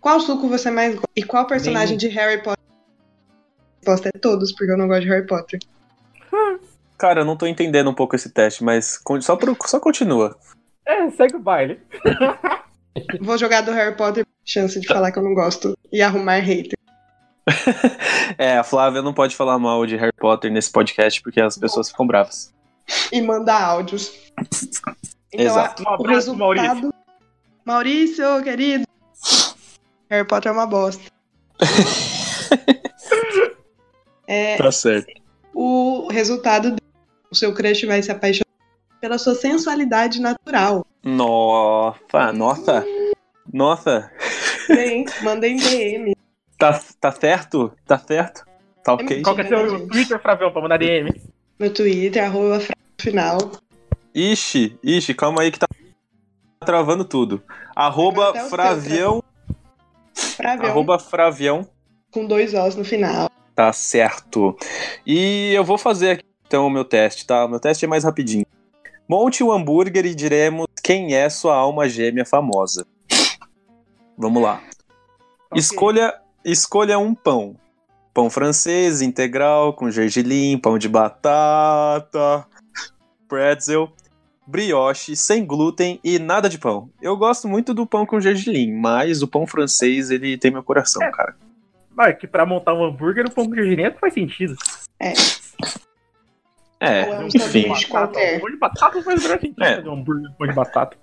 [0.00, 1.08] Qual suco você mais gosta?
[1.16, 2.58] E qual personagem de Harry Potter?
[2.58, 5.58] A resposta é todos, porque eu não gosto de Harry Potter.
[6.98, 10.36] Cara, eu não tô entendendo um pouco esse teste, mas só, pro- só continua.
[10.86, 11.80] É, segue o baile.
[13.20, 16.76] Vou jogar do Harry Potter, chance de falar que eu não gosto e arrumar hater.
[18.36, 21.88] É, a Flávia não pode falar mal de Harry Potter nesse podcast porque as pessoas
[21.90, 22.52] ficam bravas.
[23.10, 24.12] E mandar áudios.
[25.32, 25.82] Então, Exato.
[25.82, 26.38] a- Um o abraço, resultado.
[26.58, 26.94] Maurício.
[27.64, 28.84] Maurício, querido.
[30.10, 31.02] Harry Potter é uma bosta.
[34.26, 35.06] É, Tá certo.
[35.54, 36.76] o resultado
[37.30, 38.44] o seu crush vai se apaixonar
[39.00, 40.86] pela sua sensualidade natural.
[41.08, 42.84] Nossa, nossa.
[43.50, 44.12] Nossa.
[44.68, 46.14] Bem, mandem DM.
[46.58, 47.72] Tá, tá certo?
[47.86, 48.44] Tá certo?
[48.84, 49.22] Tá ok?
[49.22, 51.10] Qual que é seu Twitter, Fravião, pra mandar DM?
[51.58, 52.60] Meu Twitter, arroba
[53.00, 53.38] final.
[54.14, 55.66] Ixi, ixi, calma aí que tá
[56.60, 57.42] travando tudo.
[57.74, 59.22] Arroba Fravião.
[60.40, 61.66] Um Arroba Fravião.
[62.10, 63.30] com dois Os no final.
[63.54, 64.56] Tá certo.
[65.06, 67.44] E eu vou fazer aqui então o meu teste, tá?
[67.44, 68.46] O meu teste é mais rapidinho.
[69.08, 72.86] Monte o hambúrguer e diremos quem é sua alma gêmea famosa.
[74.16, 74.60] Vamos lá.
[75.50, 75.58] Ok.
[75.58, 77.56] Escolha, escolha um pão.
[78.12, 82.44] Pão francês, integral, com gergelim, pão de batata,
[83.28, 83.90] pretzel,
[84.46, 86.90] brioche, sem glúten e nada de pão.
[87.00, 91.02] Eu gosto muito do pão com gergelim, mas o pão francês, ele tem meu coração,
[91.02, 91.10] É.
[91.10, 91.34] cara.
[91.96, 94.56] Mas que pra montar um hambúrguer, o pão com gergelim faz sentido.
[95.00, 95.12] É,
[96.80, 97.68] Ou é um enfim.
[97.88, 98.40] qualquer.
[98.40, 99.76] Pão de batata faz o sentido É.
[99.76, 100.96] fazer um hambúrguer com pão de batata.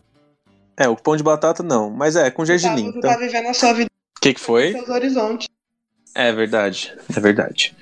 [0.77, 2.91] É, o pão de batata não, mas é, com gergelim.
[2.91, 4.71] Você Então, tá vivendo a sua vida, o que que foi?
[4.73, 5.47] seus horizontes.
[6.13, 7.75] É verdade, é verdade.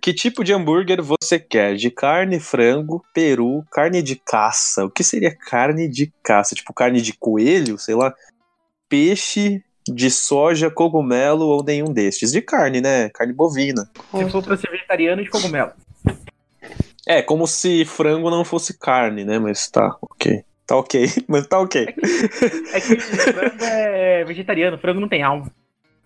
[0.00, 1.76] Que tipo de hambúrguer você quer?
[1.76, 4.84] De carne, frango, peru, carne de caça?
[4.84, 6.54] O que seria carne de caça?
[6.54, 8.12] Tipo carne de coelho, sei lá?
[8.88, 12.32] Peixe, de soja, cogumelo ou nenhum destes?
[12.32, 13.08] De carne, né?
[13.10, 13.88] Carne bovina.
[14.10, 15.70] Se for pra ser vegetariano, de cogumelo.
[17.06, 19.38] É, como se frango não fosse carne, né?
[19.38, 20.44] Mas tá, ok.
[20.66, 21.86] Tá ok, mas tá ok.
[22.72, 25.50] É que frango é vegetariano, frango não tem alma.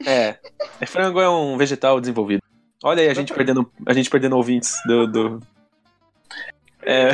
[0.04, 0.36] É,
[0.80, 2.42] é, frango é um vegetal desenvolvido.
[2.82, 5.06] Olha aí a gente perdendo, a gente perdendo ouvintes do.
[5.06, 5.40] do...
[6.82, 7.10] É,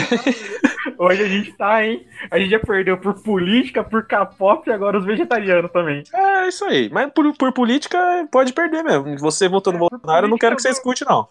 [0.98, 2.06] Hoje a gente tá, hein?
[2.30, 6.02] A gente já perdeu por política, por K-pop e agora os vegetarianos também.
[6.12, 6.88] é isso aí.
[6.90, 7.98] Mas por, por política
[8.30, 9.16] pode perder mesmo.
[9.18, 11.28] Você votou no É, por Bolsonaro, eu não quero que você escute, não.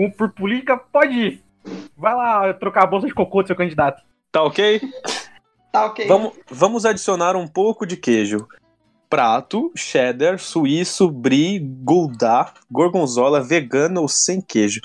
[0.00, 1.44] Com, por política, pode ir.
[1.94, 4.02] Vai lá trocar a bolsa de cocô do seu candidato.
[4.32, 4.80] Tá ok?
[5.70, 6.06] Tá ok.
[6.06, 8.48] Vamos, vamos adicionar um pouco de queijo.
[9.10, 14.80] Prato, cheddar, suíço, brie, gouda, gorgonzola, vegano ou sem queijo.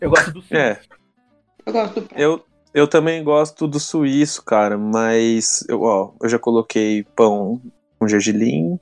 [0.00, 0.56] Eu gosto do suíço.
[0.56, 0.80] É,
[1.66, 6.38] Eu gosto do eu, eu também gosto do suíço, cara, mas eu, ó, eu já
[6.38, 7.60] coloquei pão
[7.98, 8.80] com gergelim,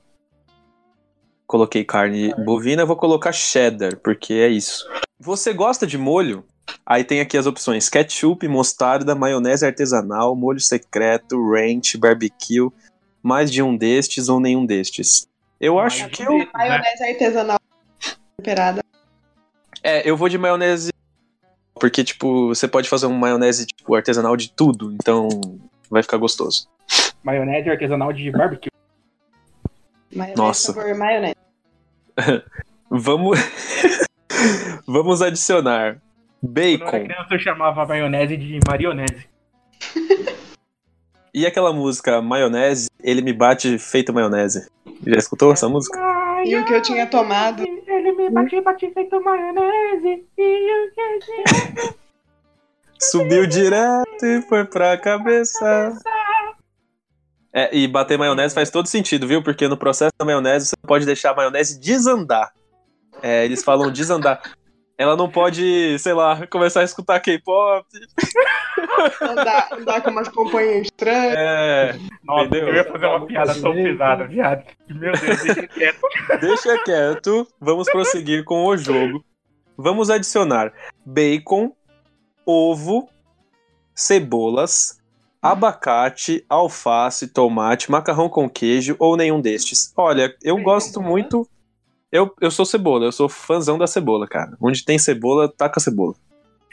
[1.45, 4.89] coloquei carne bovina, eu vou colocar cheddar, porque é isso.
[5.21, 6.43] Você gosta de molho?
[6.83, 12.71] Aí tem aqui as opções: ketchup, mostarda, maionese artesanal, molho secreto, ranch, barbecue,
[13.21, 15.27] mais de um destes ou nenhum destes.
[15.59, 16.47] Eu acho que eu.
[16.51, 17.59] Maionese artesanal
[18.35, 18.83] temperada.
[19.83, 20.91] É, eu vou de maionese.
[21.75, 25.29] Porque, tipo, você pode fazer uma maionese tipo, artesanal de tudo, então
[25.89, 26.67] vai ficar gostoso.
[27.23, 28.71] Maionese artesanal de barbecue.
[30.15, 30.95] Maionese Nossa.
[30.95, 31.35] maionese.
[32.89, 33.39] Vamos.
[34.87, 35.97] Vamos adicionar
[36.41, 37.05] Quando eu era bacon.
[37.05, 39.27] criança eu chamava maionese de marionese.
[41.33, 44.69] E aquela música maionese, ele me bate feito maionese.
[45.07, 45.97] Já escutou essa música?
[46.45, 47.63] E o que eu tinha tomado.
[47.63, 50.25] Ele me bate, bate feito maionese.
[50.37, 51.95] E o que
[52.99, 55.97] Subiu direto e foi pra cabeça.
[57.53, 59.41] É, e bater maionese faz todo sentido, viu?
[59.41, 62.53] Porque no processo da maionese você não pode deixar a maionese desandar.
[63.21, 64.41] É, eles falam desandar.
[64.97, 67.87] Ela não pode, sei lá, começar a escutar K-pop.
[69.21, 71.35] Andar, andar com umas companhias estranhas.
[71.35, 72.67] É, Nossa, Entendeu?
[72.67, 74.63] eu ia fazer uma piada tão pesada, viado.
[74.87, 76.01] Meu Deus, deixa quieto.
[76.39, 77.47] deixa quieto.
[77.59, 79.23] Vamos prosseguir com o jogo.
[79.75, 80.71] Vamos adicionar
[81.03, 81.71] bacon,
[82.45, 83.09] ovo,
[83.95, 84.99] cebolas,
[85.41, 89.91] abacate, alface, tomate, macarrão com queijo ou nenhum destes.
[89.97, 91.47] Olha, eu gosto muito.
[92.11, 94.57] Eu, eu sou cebola, eu sou fãzão da cebola, cara.
[94.59, 96.13] Onde tem cebola, taca cebola.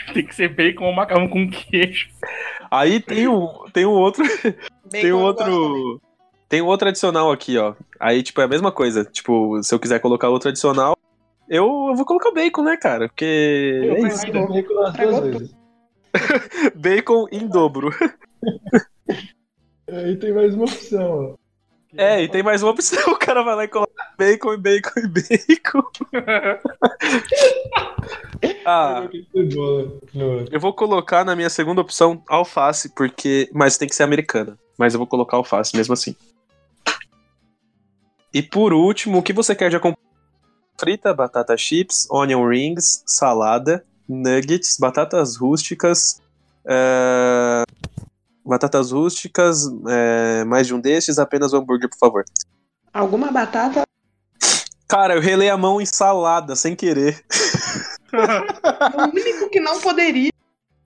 [0.14, 2.09] Tem que ser bacon ou macarrão com queijo.
[2.70, 4.24] Aí tem um, tem um outro.
[4.24, 4.55] Bacon
[4.89, 6.01] tem um outro.
[6.49, 7.74] Tem um outro adicional aqui, ó.
[7.99, 9.05] Aí, tipo, é a mesma coisa.
[9.05, 10.97] Tipo, se eu quiser colocar outro adicional,
[11.49, 13.09] eu, eu vou colocar bacon, né, cara?
[13.09, 13.24] Porque
[13.84, 14.24] Eu é isso.
[14.30, 15.59] bacon as duas vezes.
[16.74, 17.91] Bacon em dobro.
[19.91, 21.49] Aí tem mais uma opção, ó.
[21.97, 23.12] É, e tem mais uma opção.
[23.12, 25.83] O cara vai lá e coloca bacon e bacon e bacon.
[28.66, 29.09] ah,
[30.51, 33.49] eu vou colocar na minha segunda opção alface, porque.
[33.53, 34.59] Mas tem que ser americana.
[34.77, 36.14] Mas eu vou colocar alface mesmo assim.
[38.35, 40.03] E por último, o que você quer de acompanhamento?
[40.79, 46.21] Frita, batata chips, onion rings, salada, nuggets, batatas rústicas.
[46.66, 47.62] eh,
[48.45, 52.25] Batatas rústicas, eh, mais de um destes, apenas um hambúrguer, por favor.
[52.95, 53.83] Alguma batata?
[54.89, 57.22] Cara, eu relei a mão em salada, sem querer.
[58.11, 60.32] O único que não poderia.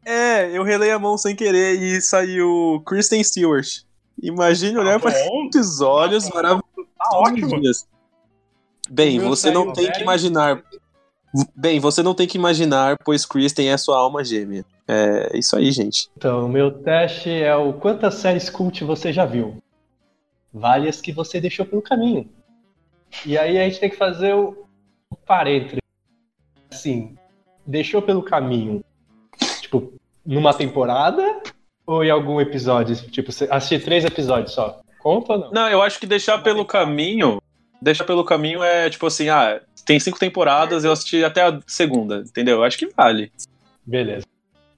[0.05, 3.83] É, eu relei a mão sem querer e saiu Kristen Stewart.
[4.21, 6.65] Imagine olhar Tá para esses olhos maravilhosos.
[6.99, 7.87] tá todos os ótimo.
[8.91, 9.97] Bem, você não tem velho.
[9.97, 10.63] que imaginar.
[11.55, 14.65] Bem, você não tem que imaginar, pois Kristen é sua alma gêmea.
[14.89, 16.11] É isso aí, gente.
[16.17, 19.63] Então, o meu teste é o quantas séries cult você já viu?
[20.53, 22.29] Várias que você deixou pelo caminho.
[23.25, 24.67] E aí a gente tem que fazer o
[25.27, 25.79] parênteses.
[26.71, 27.17] Assim,
[27.67, 28.85] deixou pelo caminho.
[29.61, 29.93] Tipo,
[30.25, 31.43] numa temporada
[31.87, 32.97] ou em algum episódio?
[33.11, 34.81] Tipo, assistir três episódios só.
[34.99, 35.51] Conta ou não?
[35.51, 37.41] Não, eu acho que deixar pelo caminho.
[37.81, 42.19] Deixar pelo caminho é tipo assim, ah, tem cinco temporadas, eu assisti até a segunda,
[42.19, 42.59] entendeu?
[42.59, 43.33] Eu acho que vale.
[43.85, 44.25] Beleza.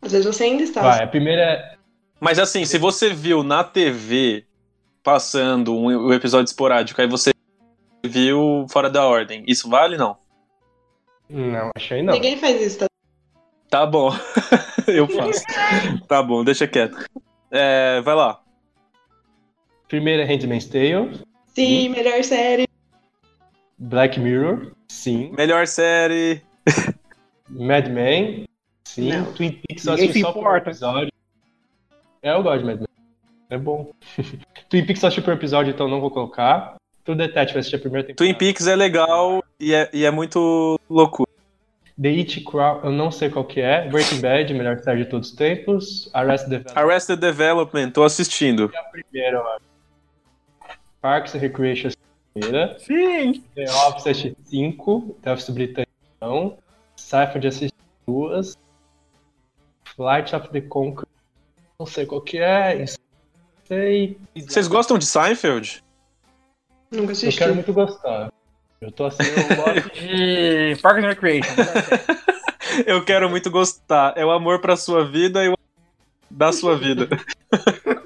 [0.00, 0.80] Às vezes você ainda está.
[0.80, 1.74] Vai, a primeira é.
[2.18, 4.46] Mas assim, se você viu na TV
[5.02, 7.33] passando um, um episódio esporádico, aí você
[8.08, 10.16] viu fora da ordem, isso vale não?
[11.28, 12.14] Não, achei não.
[12.14, 12.86] Ninguém faz isso, tá?
[13.70, 14.10] Tá bom,
[14.86, 15.42] eu faço.
[16.06, 16.96] Tá bom, deixa quieto.
[17.50, 18.40] É, vai lá.
[19.88, 21.20] Primeira é Handmaid's Tale.
[21.46, 22.66] Sim, melhor série.
[23.78, 24.72] Black Mirror.
[24.88, 25.32] Sim.
[25.36, 26.42] Melhor série.
[27.48, 28.44] Mad Men.
[28.84, 29.12] Sim.
[29.12, 29.32] Não.
[29.32, 30.70] Twin Peaks eu Ninguém assisti se só por um importa.
[30.70, 31.12] episódio.
[32.22, 32.88] É, eu gosto de Mad Men.
[33.50, 33.92] É bom.
[34.68, 36.76] Twin Peaks eu assisti por episódio, então não vou colocar.
[37.04, 38.16] True Detective assisti a primeira temporada.
[38.16, 41.30] Twin Peaks é legal e é, e é muito loucura.
[42.00, 43.88] The It Crowd, eu não sei qual que é.
[43.88, 46.10] Breaking Bad, melhor série de todos os tempos.
[46.12, 48.72] Arrested Development, Arrested Development, tô assistindo.
[48.74, 49.64] a primeira, eu acho.
[51.00, 52.78] Parks and Recreation, a primeira.
[52.80, 53.44] Sim!
[53.54, 55.16] The Office assisti 5.
[55.22, 56.58] The Office britânico não.
[56.96, 58.56] Seinfeld assisti duas.
[59.94, 61.12] Flight of the Conchords,
[61.78, 62.78] não sei qual que é.
[62.78, 62.86] Não
[63.66, 64.18] sei.
[64.34, 65.84] Vocês gostam de Seinfeld?
[66.90, 67.38] Nunca Eu assisti.
[67.38, 68.32] quero muito gostar.
[68.80, 71.54] Eu tô assim, eu gosto De Parks and Recreation.
[72.86, 74.14] Eu quero muito gostar.
[74.16, 75.54] É o amor pra sua vida e o
[76.30, 77.08] da sua vida.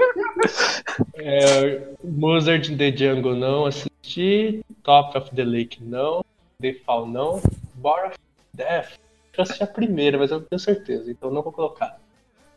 [1.14, 4.64] É, Mozart in the Jungle não assisti.
[4.82, 6.24] Top of the Lake não.
[6.60, 7.40] The Fall não.
[7.74, 8.16] Bar of
[8.52, 8.98] Death.
[9.36, 11.98] Eu assisti a primeira, mas eu não tenho certeza, então não vou colocar.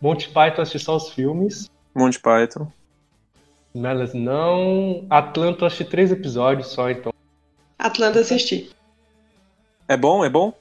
[0.01, 1.69] Monty Python assisti só os filmes.
[1.93, 2.67] Monty Python.
[3.74, 5.05] Melas não.
[5.09, 7.13] Atlanta eu assisti três episódios só, então.
[7.80, 8.69] Atlanta assisti.
[9.88, 10.24] É bom?
[10.24, 10.53] É bom?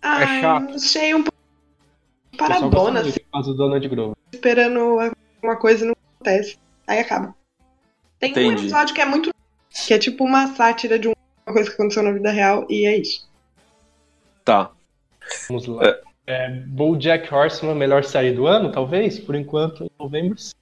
[0.00, 0.74] Ah, chato.
[0.74, 1.38] achei um pouco.
[2.32, 4.16] O paradona, assim, do Donald Glover.
[4.32, 6.58] esperando alguma coisa e não acontece.
[6.86, 7.34] Aí acaba.
[8.18, 8.62] Tem um Entendi.
[8.62, 9.30] episódio que é muito.
[9.70, 11.14] que é tipo uma sátira de uma
[11.52, 13.28] coisa que aconteceu na vida real e é isso.
[14.44, 14.70] Tá.
[15.48, 15.82] Vamos lá.
[16.26, 19.18] É, BoJack Horseman, melhor série do ano, talvez?
[19.18, 20.38] Por enquanto, em novembro.
[20.38, 20.52] sim.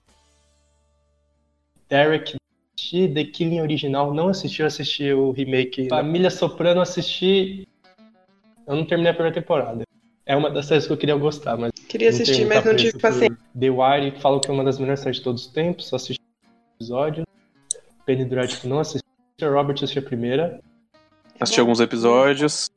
[1.91, 2.37] Derek,
[2.79, 3.09] assisti.
[3.09, 5.89] The Killing original, não assisti, eu assisti o remake.
[5.89, 7.67] Família Soprano, assisti.
[8.67, 9.83] Eu não terminei a primeira temporada.
[10.25, 11.73] É uma das séries que eu queria gostar, mas.
[11.89, 13.37] Queria assistir, mas não tive paciência.
[13.59, 15.97] The Wire, que falam que é uma das melhores séries de todos os tempos, só
[15.97, 17.25] assisti o episódio.
[18.07, 19.05] Penny Dreadful não assisti.
[19.41, 19.53] Mr.
[19.53, 20.61] Robert assisti a primeira.
[21.41, 22.71] Assisti alguns episódios.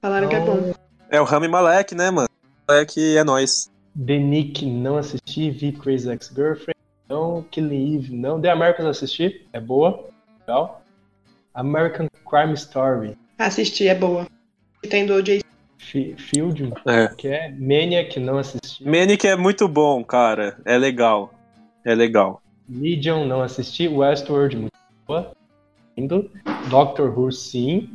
[0.00, 0.72] Falaram que é bom.
[1.10, 2.28] É o Rami Malek, né, mano?
[2.68, 3.70] Malek é nóis.
[4.06, 6.71] The Nick não assisti, Vi Crazy Ex-Girlfriend
[7.12, 10.08] não, Killing Eve não, The Americans assisti, é boa,
[10.40, 10.82] legal.
[11.54, 14.26] American Crime Story, Assistir é boa.
[14.88, 15.42] Tem do O.J.
[15.78, 17.08] Fi- Field, É.
[17.08, 20.56] que é Maniac não assisti, Manic é muito bom, cara.
[20.64, 21.34] É legal.
[21.84, 22.40] É legal.
[22.68, 24.72] Legion não assisti, Westworld muito
[25.06, 25.32] boa,
[25.98, 26.30] lindo.
[26.70, 27.90] Doctor Who sim,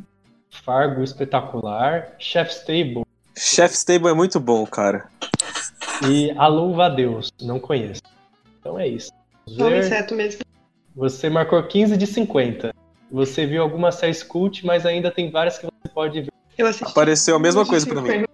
[0.50, 3.02] Fargo espetacular, Chef's Table
[3.36, 5.08] Chef's Table é muito bom, cara.
[6.08, 8.02] e A Louva a Deus, não conheço.
[8.58, 9.10] Então é isso.
[9.56, 9.84] Vamos ver.
[9.84, 10.42] inseto mesmo.
[10.94, 12.74] Você marcou 15 de 50.
[13.10, 16.32] Você viu algumas séries cult, mas ainda tem várias que você pode ver.
[16.56, 16.90] Eu assisti.
[16.90, 18.24] Apareceu a mesma coisa pra mim.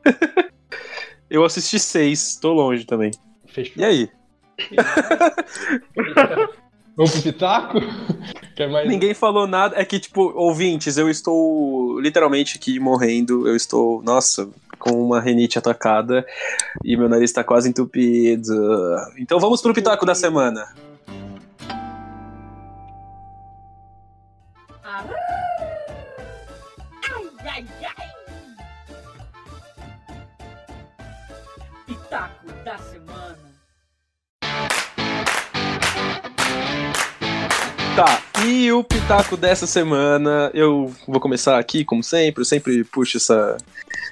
[1.31, 3.11] Eu assisti seis, tô longe também.
[3.47, 3.75] Fechou?
[3.77, 4.11] E aí?
[6.97, 7.81] Vamos pro Pitaco?
[8.55, 8.89] Quer mais?
[8.89, 9.77] Ninguém falou nada.
[9.77, 13.49] É que, tipo, ouvintes, eu estou literalmente aqui morrendo.
[13.49, 14.49] Eu estou, nossa,
[14.85, 16.27] com uma renite atacada
[16.85, 18.53] e meu nariz tá quase entupido.
[19.19, 20.67] Então vamos pro Pitaco da semana.
[31.87, 33.55] Pitaco da semana.
[37.97, 42.41] Tá, e o Pitaco dessa semana, eu vou começar aqui, como sempre.
[42.41, 43.57] Eu sempre puxo essa,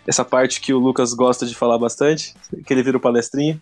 [0.06, 2.34] essa parte que o Lucas gosta de falar bastante,
[2.66, 3.60] que ele vira o palestrinha.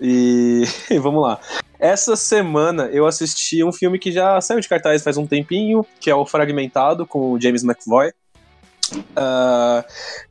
[0.00, 0.64] E
[1.00, 1.38] vamos lá.
[1.78, 6.10] Essa semana eu assisti um filme que já saiu de cartaz faz um tempinho, que
[6.10, 8.12] é o Fragmentado, com o James McVoy.
[9.16, 9.84] Ah,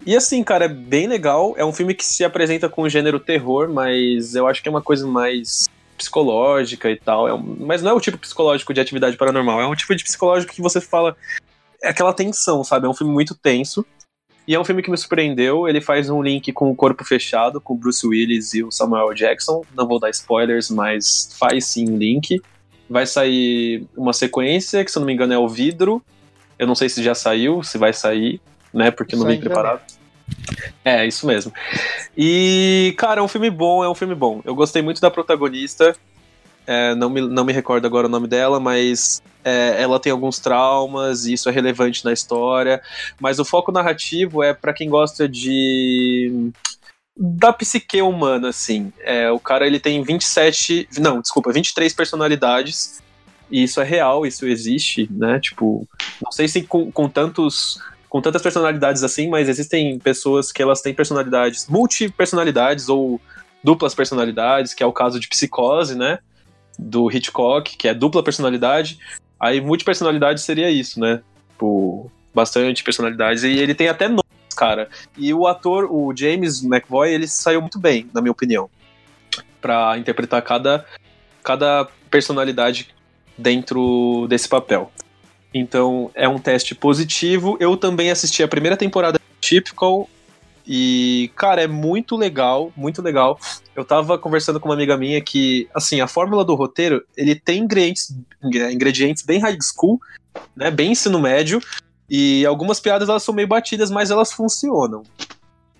[0.05, 1.53] e assim, cara, é bem legal.
[1.57, 4.71] É um filme que se apresenta com o gênero terror, mas eu acho que é
[4.71, 5.67] uma coisa mais
[5.97, 7.27] psicológica e tal.
[7.27, 10.03] É um- mas não é o tipo psicológico de atividade paranormal, é um tipo de
[10.03, 11.15] psicológico que você fala.
[11.81, 12.85] É aquela tensão, sabe?
[12.85, 13.85] É um filme muito tenso.
[14.47, 15.67] E é um filme que me surpreendeu.
[15.67, 19.63] Ele faz um link com o Corpo Fechado, com Bruce Willis e o Samuel Jackson.
[19.75, 22.41] Não vou dar spoilers, mas faz sim um link.
[22.89, 26.03] Vai sair uma sequência, que se eu não me engano é o Vidro.
[26.59, 28.41] Eu não sei se já saiu, se vai sair,
[28.73, 28.91] né?
[28.91, 29.81] Porque eu não vim em preparado.
[30.83, 31.51] É, isso mesmo.
[32.17, 34.41] E, cara, é um filme bom, é um filme bom.
[34.43, 35.95] Eu gostei muito da protagonista.
[36.67, 40.39] É, não, me, não me recordo agora o nome dela, mas é, ela tem alguns
[40.39, 42.81] traumas e isso é relevante na história.
[43.19, 46.51] Mas o foco narrativo é pra quem gosta de.
[47.17, 48.91] da psique humana, assim.
[49.01, 50.87] É, o cara ele tem 27.
[50.99, 53.01] Não, desculpa, 23 personalidades.
[53.51, 55.39] E isso é real, isso existe, né?
[55.39, 55.87] Tipo,
[56.23, 57.79] não sei se com, com tantos.
[58.09, 63.19] Com tantas personalidades assim, mas existem pessoas que elas têm personalidades, multipersonalidades ou
[63.63, 66.19] duplas personalidades, que é o caso de psicose, né?
[66.77, 68.99] Do Hitchcock, que é dupla personalidade.
[69.43, 71.21] Aí multipersonalidade seria isso, né?
[71.49, 73.43] Tipo, bastante personalidades.
[73.43, 74.23] E ele tem até nomes,
[74.55, 74.87] cara.
[75.17, 78.69] E o ator, o James McVoy, ele saiu muito bem, na minha opinião.
[79.59, 80.85] Pra interpretar cada,
[81.43, 82.95] cada personalidade
[83.37, 84.89] dentro desse papel.
[85.53, 87.57] Então, é um teste positivo.
[87.59, 90.09] Eu também assisti a primeira temporada de Typical.
[90.65, 93.37] E, cara, é muito legal, muito legal.
[93.75, 97.63] Eu tava conversando com uma amiga minha que, assim, a fórmula do roteiro, ele tem
[97.63, 99.99] ingredientes, ingredientes bem high school,
[100.55, 101.59] né, bem ensino médio,
[102.09, 105.03] e algumas piadas elas são meio batidas, mas elas funcionam.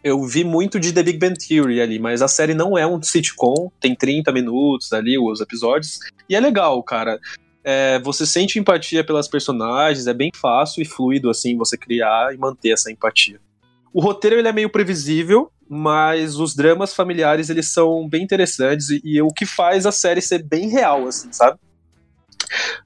[0.04, 3.02] Eu vi muito de The Big Bang Theory ali, mas a série não é um
[3.02, 7.20] sitcom, tem 30 minutos ali os episódios, e é legal, cara.
[7.64, 12.38] É, você sente empatia pelas personagens, é bem fácil e fluido assim você criar e
[12.38, 13.40] manter essa empatia.
[13.94, 19.02] O roteiro ele é meio previsível, mas os dramas familiares eles são bem interessantes e,
[19.04, 21.58] e o que faz a série ser bem real, assim, sabe?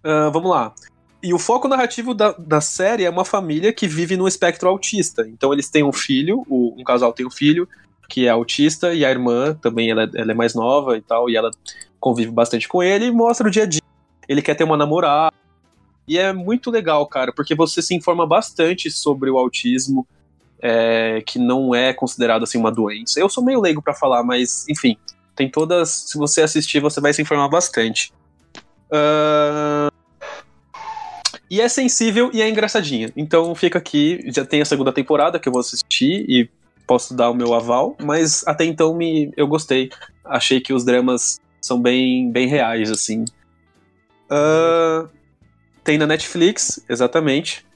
[0.03, 0.73] Ah, vamos lá.
[1.23, 5.27] E o foco narrativo da, da série é uma família que vive no espectro autista.
[5.27, 7.67] Então eles têm um filho, o- um casal tem um filho
[8.09, 11.29] que é autista e a irmã também ela, é- ela é mais nova e tal
[11.29, 11.51] e ela
[11.99, 13.81] convive bastante com ele e mostra o dia a dia.
[14.29, 15.35] Ele quer ter uma namorada
[16.07, 20.07] e é muito legal, cara, porque você se informa bastante sobre o autismo
[20.61, 23.19] é, que não é considerado assim uma doença.
[23.19, 24.97] Eu sou meio leigo pra falar, mas enfim,
[25.35, 25.89] tem todas.
[25.89, 28.11] Se você assistir, você vai se informar bastante.
[28.91, 29.89] Ahn,
[31.49, 33.11] E é sensível e é engraçadinha.
[33.15, 36.49] Então fica aqui, já tem a segunda temporada que eu vou assistir e
[36.85, 39.89] posso dar o meu aval, mas até então me, eu gostei.
[40.25, 43.25] Achei que os dramas são bem, bem reais, assim.
[44.29, 45.07] Ahn,
[45.83, 47.66] tem na Netflix, exatamente.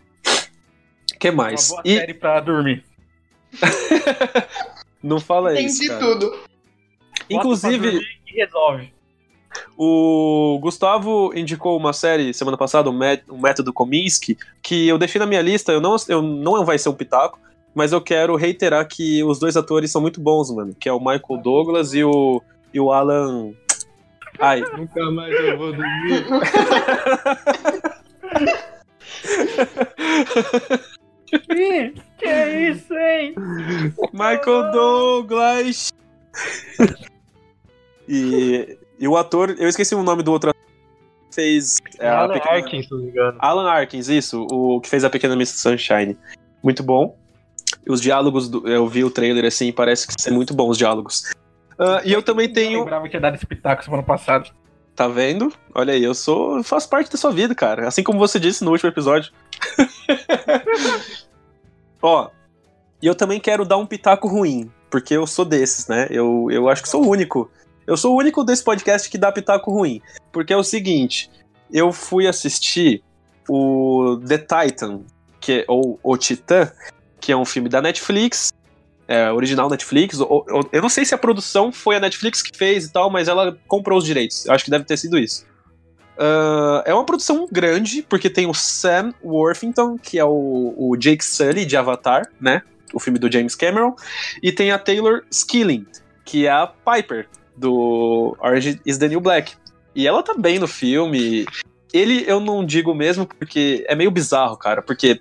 [1.22, 1.70] Que Uma mais?
[1.70, 2.84] boa E série pra dormir.
[5.04, 5.84] não fala isso.
[5.84, 6.00] Entendi cara.
[6.00, 6.40] tudo.
[7.30, 8.92] Inclusive, e resolve.
[9.78, 12.94] O Gustavo indicou uma série semana passada, o
[13.30, 16.90] o Método Kominsky, que eu deixei na minha lista, eu não, eu não vai ser
[16.90, 17.38] um pitaco,
[17.76, 21.00] mas eu quero reiterar que os dois atores são muito bons, mano, que é o
[21.00, 22.42] Michael Douglas e o,
[22.74, 23.52] e o Alan...
[24.40, 26.26] Ai, Nunca mais eu vou dormir.
[31.50, 33.36] Ih, que é isso, hein?
[34.14, 35.92] Michael Douglas!
[38.08, 40.62] e, e o ator, eu esqueci o nome do outro ator,
[41.30, 41.78] que fez...
[42.00, 43.38] é, Alan pequena- Arkin, se não me engano.
[43.40, 46.18] Alan Arkins, isso, o que fez a Pequena Miss Sunshine.
[46.64, 47.18] Muito bom.
[47.88, 51.32] Os diálogos, do- eu vi o trailer assim, parece que ser muito bons os diálogos.
[51.80, 52.80] Ah, e eu também Eu tenho.
[52.80, 54.46] lembrava que tinha dado esse pitaco semana passada.
[54.96, 55.52] Tá vendo?
[55.74, 56.64] Olha aí, eu sou.
[56.64, 57.88] faço parte da sua vida, cara.
[57.88, 59.32] Assim como você disse no último episódio.
[62.02, 62.30] Ó,
[63.02, 66.08] e eu também quero dar um pitaco ruim, porque eu sou desses, né?
[66.10, 67.50] Eu, eu acho que sou o único.
[67.88, 70.02] Eu sou o único desse podcast que dá pitaco ruim.
[70.32, 71.32] Porque é o seguinte,
[71.72, 73.04] eu fui assistir
[73.50, 75.02] o The Titan,
[75.40, 76.72] que é, ou O Titã,
[77.20, 78.52] que é um filme da Netflix,
[79.12, 80.20] é, original Netflix.
[80.20, 83.10] ou- ou- eu não sei se a produção foi a Netflix que fez e tal,
[83.10, 84.46] mas ela comprou os direitos.
[84.46, 85.46] Eu acho que deve ter sido isso.
[86.18, 91.26] Ah, é uma produção grande, porque tem o Sam Worthington, que é o, o Jake
[91.26, 92.62] Sully de Avatar, né?
[92.94, 93.96] O filme do James Cameron.
[94.44, 95.86] E tem a Taylor Skilling,
[96.26, 99.54] que é a Piper, do Orange is the New Black.
[99.96, 101.46] E ela tá bem no filme.
[101.94, 105.20] Ele eu não digo mesmo porque é meio bizarro, cara, porque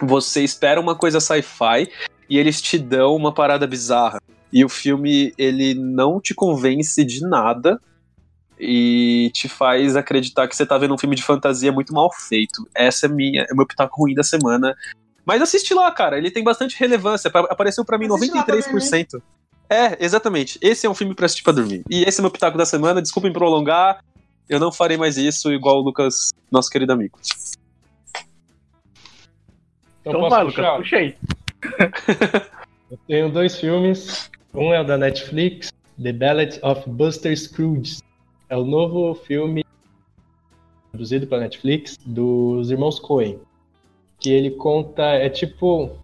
[0.00, 1.88] você espera uma coisa sci-fi
[2.30, 4.20] e eles te dão uma parada bizarra.
[4.52, 7.80] E o filme, ele não te convence de nada
[8.58, 12.68] e te faz acreditar que você tá vendo um filme de fantasia muito mal feito.
[12.74, 14.74] Essa é minha, é o meu pitaco ruim da semana.
[15.24, 17.30] Mas assiste lá, cara, ele tem bastante relevância.
[17.30, 19.22] Pa- Apareceu pra mim Assiste lá pra 93%.
[19.68, 20.58] É, exatamente.
[20.60, 21.82] Esse é um filme pra assistir pra dormir.
[21.88, 23.00] E esse é meu pitaco da semana.
[23.00, 24.04] Desculpem prolongar.
[24.48, 27.16] Eu não farei mais isso, igual o Lucas, nosso querido amigo.
[30.00, 30.62] Então, Então vai, puxar?
[30.72, 31.14] Lucas, puxa aí.
[32.90, 34.30] Eu tenho dois filmes.
[34.52, 37.98] Um é o da Netflix, The Ballad of Buster Scrooge.
[38.48, 39.64] É o novo filme
[40.90, 43.38] produzido pela Netflix dos irmãos Coen.
[44.18, 45.98] Que ele conta, é tipo.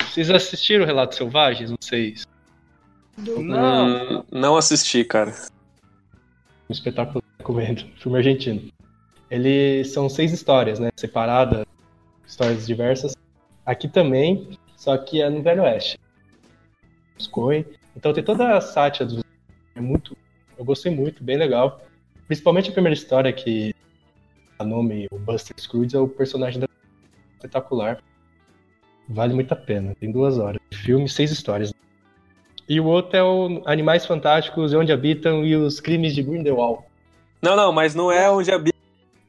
[0.00, 1.70] Vocês assistiram Relatos Selvagens?
[1.70, 2.14] Não sei.
[3.16, 4.18] Não.
[4.20, 5.32] Hum, não assisti, cara.
[6.68, 7.84] Um espetáculo recomendo.
[7.96, 8.72] Filme argentino.
[9.30, 10.90] Eles são seis histórias, né?
[10.96, 11.64] Separadas,
[12.26, 13.14] histórias diversas.
[13.64, 15.98] Aqui também, só que é no Velho Oeste.
[17.96, 19.22] Então tem toda a sátira dos.
[19.74, 20.16] É muito.
[20.58, 21.82] Eu gostei muito, bem legal.
[22.26, 23.74] Principalmente a primeira história que
[24.58, 26.68] a nome, o Buster Scrooge, é o personagem da
[27.34, 28.02] espetacular.
[29.08, 29.94] Vale muito a pena.
[29.98, 30.60] Tem duas horas.
[30.72, 31.72] Filme, seis histórias.
[32.68, 36.82] E o outro é o Animais Fantásticos e Onde Habitam e os Crimes de Grindelwald.
[37.42, 38.78] Não, não, mas não é onde habita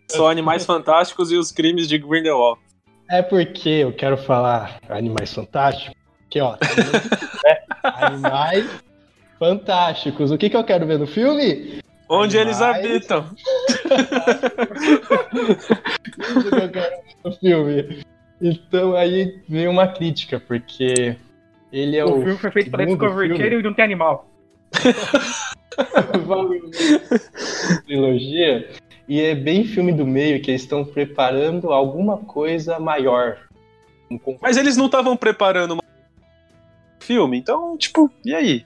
[0.09, 2.61] só animais fantásticos e os crimes de Grindelwald.
[3.09, 5.95] É porque eu quero falar Animais Fantásticos,
[6.29, 6.57] que ó, né?
[7.83, 8.65] Animais
[9.37, 10.31] Fantásticos.
[10.31, 11.79] O que, que eu quero ver no filme?
[12.09, 12.85] Onde eles Animais.
[12.85, 13.29] habitam.
[16.19, 18.03] Isso que eu quero ver no filme.
[18.41, 21.15] Então aí vem uma crítica, porque
[21.71, 23.37] ele é O o, filme foi feito segundo Discovery.
[23.37, 24.29] Channel e não tem animal.
[27.85, 28.69] trilogia
[29.07, 33.37] e é bem filme do meio que eles estão preparando alguma coisa maior.
[34.09, 35.83] Um Mas eles não estavam preparando uma
[36.99, 38.65] filme, então, tipo, e aí?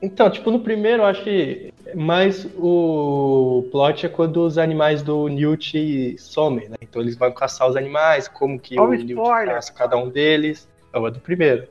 [0.00, 5.28] Então, tipo, no primeiro eu acho que mais o plot é quando os animais do
[5.28, 6.76] Newt somem, né?
[6.80, 9.54] Então eles vão caçar os animais, como que Olha o Newt spoiler.
[9.54, 10.68] caça cada um deles.
[10.92, 11.66] É o do primeiro.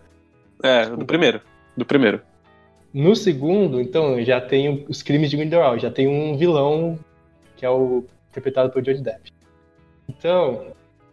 [0.61, 1.41] É, do primeiro.
[1.75, 2.21] Do primeiro.
[2.93, 6.97] No segundo, então, já tem os crimes de Grindelwald, já tem um vilão
[7.57, 9.33] que é o interpretado por Johnny Depp.
[10.07, 10.67] Então,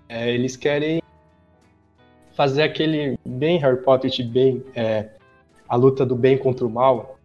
[0.09, 1.03] é, eles querem
[2.35, 5.09] fazer aquele bem Harry Potter, de bem é,
[5.69, 7.19] a luta do bem contra o mal.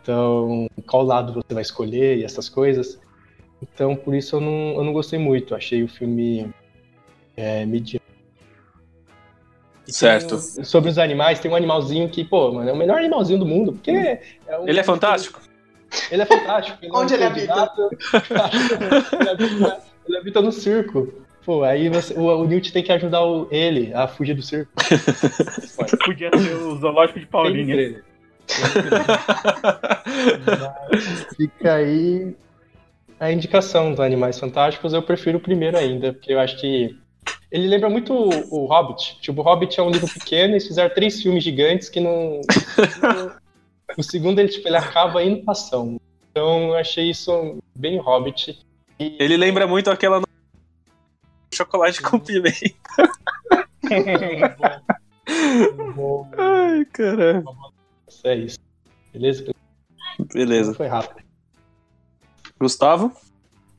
[0.00, 3.00] Então, qual lado você vai escolher e essas coisas.
[3.62, 5.54] Então, por isso eu não, eu não gostei muito.
[5.54, 6.50] Achei o filme
[7.36, 8.04] é, mediano.
[9.86, 10.36] Certo.
[10.36, 13.46] o- sobre os animais, tem um animalzinho que, pô, mano, é o melhor animalzinho do
[13.46, 13.72] mundo.
[13.72, 15.40] Porque é um- Ele é fantástico?
[16.10, 16.78] Ele é fantástico.
[16.82, 17.54] Ele Onde é um ele habita?
[17.54, 17.90] candidato.
[19.20, 21.12] ele, habita ele habita no circo.
[21.44, 24.72] Pô, aí você- o, o Newt tem que ajudar o- ele a fugir do circo.
[26.04, 28.02] Podia ser o zoológico de Paulinha.
[31.36, 32.34] Fica aí
[33.20, 34.92] a indicação dos Animais Fantásticos.
[34.92, 36.96] Eu prefiro o primeiro ainda, porque eu acho que
[37.50, 38.28] ele lembra muito o,
[38.64, 39.18] o Hobbit.
[39.20, 42.40] Tipo, o Hobbit é um livro pequeno, eles fizeram três filmes gigantes que não.
[43.96, 46.00] O segundo, ele, tipo, ele acaba indo pra ação.
[46.30, 48.58] Então eu achei isso bem Hobbit.
[48.98, 50.26] E- Ele lembra muito aquela no-
[51.52, 53.10] chocolate com pimenta.
[55.94, 57.52] Bom, Ai, caramba.
[58.24, 58.58] É isso.
[59.12, 59.52] Beleza?
[60.32, 60.74] Beleza.
[60.74, 61.22] Foi rápido.
[62.58, 63.12] Gustavo?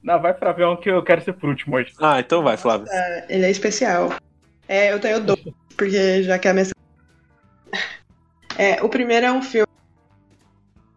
[0.03, 1.93] Não, vai pra ver um que eu quero ser por último hoje.
[1.99, 2.87] Ah, então vai, Flávio.
[2.89, 4.09] É, ele é especial.
[4.67, 5.43] É, eu tenho dois,
[5.75, 6.65] porque já que é a minha.
[8.57, 9.64] É, o primeiro é um filme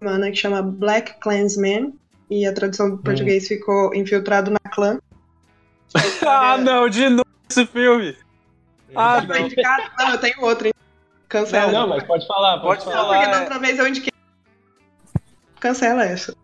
[0.01, 1.92] mano, que chama Black Klansman.
[2.30, 4.99] E a tradução do português ficou Infiltrado na Clã.
[6.26, 8.14] Ah, não, de novo esse filme.
[8.94, 9.46] Ah, Foi não.
[9.46, 9.82] indicado?
[9.99, 10.66] Não, eu tenho outro.
[10.66, 10.74] hein?
[11.28, 11.72] Cancela.
[11.72, 13.16] Não, não, mas pode falar, pode, Pode Não, falar.
[13.18, 13.40] porque da é.
[13.40, 14.12] outra vez eu indiquei.
[15.59, 16.36] Cancela essa.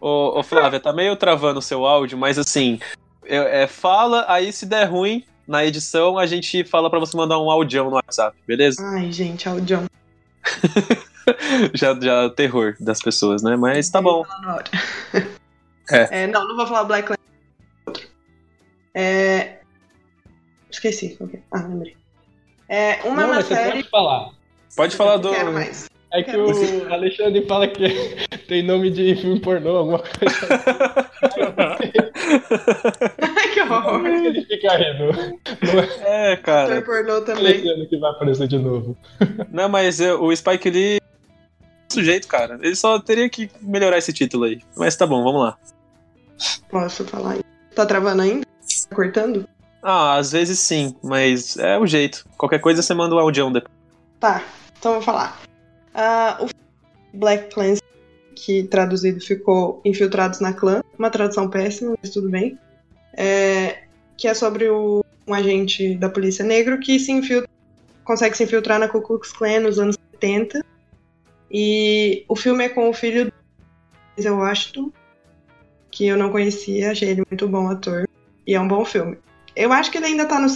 [0.00, 2.78] Ô, ô Flávia, tá meio travando o seu áudio, mas assim,
[3.24, 7.38] é, é, fala, aí se der ruim na edição, a gente fala pra você mandar
[7.40, 8.80] um audião no WhatsApp, beleza?
[8.84, 9.86] Ai, gente, é o John.
[11.74, 13.56] Já, já terror das pessoas, né?
[13.56, 14.24] Mas tá bom.
[15.90, 16.22] É.
[16.22, 17.10] É, Não, não vou falar Black.
[17.86, 18.08] Outro.
[18.94, 19.58] É...
[20.70, 21.18] Esqueci.
[21.34, 21.38] é?
[21.52, 21.96] Ah, lembrei.
[22.68, 23.70] É uma Não, série.
[23.82, 24.30] pode falar.
[24.76, 25.28] Pode falar do.
[25.28, 25.90] Não quero mais.
[26.14, 27.84] É que o Alexandre fala que
[28.48, 30.46] tem nome de filme pornô, alguma coisa.
[33.20, 34.02] Ai, que horror.
[34.02, 35.40] Que ele fica rindo.
[36.04, 36.82] É É, cara.
[36.82, 37.46] pornô o também.
[37.46, 38.96] Alexandre que vai aparecer de novo.
[39.50, 41.00] Não, mas é, o Spike Lee.
[41.92, 42.58] Sujeito, cara.
[42.62, 44.60] Ele só teria que melhorar esse título aí.
[44.76, 45.58] Mas tá bom, vamos lá.
[46.68, 47.38] Posso falar?
[47.74, 48.46] Tá travando ainda?
[48.88, 49.48] Tá cortando?
[49.82, 52.24] Ah, às vezes sim, mas é o jeito.
[52.36, 53.72] Qualquer coisa você manda o audião depois.
[54.20, 54.42] Tá,
[54.78, 55.40] então vou falar.
[55.94, 57.80] Ah, o Black Clans,
[58.36, 62.58] que traduzido ficou Infiltrados na Clã, uma tradução péssima, mas tudo bem.
[63.14, 63.82] É,
[64.16, 67.48] que é sobre o- um agente da polícia negro que se infiltra,
[68.04, 70.64] consegue se infiltrar na Ku Klux Klan nos anos 70.
[71.52, 73.32] E o filme é com o filho do
[74.16, 74.90] Denzel Washington,
[75.90, 78.08] que eu não conhecia, achei ele muito bom ator.
[78.46, 79.18] E é um bom filme.
[79.54, 80.50] Eu acho que ele ainda tá no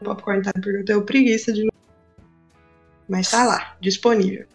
[0.00, 1.68] o Popcorn Time, porque eu tenho preguiça de
[3.08, 4.46] mas tá lá, disponível.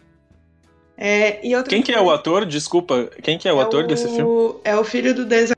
[0.96, 2.44] É, e outro Quem que é o ator?
[2.44, 4.60] Desculpa, quem que é o ator desse filme?
[4.62, 5.56] É o filho do Denzel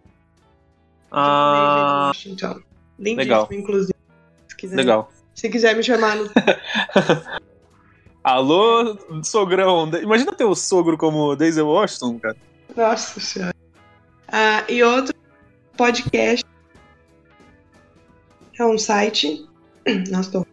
[1.11, 2.63] Ah, Washington.
[2.99, 3.49] Lindíssimo, legal.
[3.51, 3.95] inclusive.
[4.49, 5.13] Se quiser, legal.
[5.35, 6.31] Se quiser me chamar no.
[8.25, 9.87] Alô, sogrão.
[10.03, 12.37] Imagina ter o sogro como Denzel Washington, cara.
[12.75, 13.55] Nossa senhora.
[14.33, 15.15] Ah, e outro
[15.77, 16.43] podcast.
[18.59, 19.47] É um site.
[20.11, 20.47] Nossa, tô.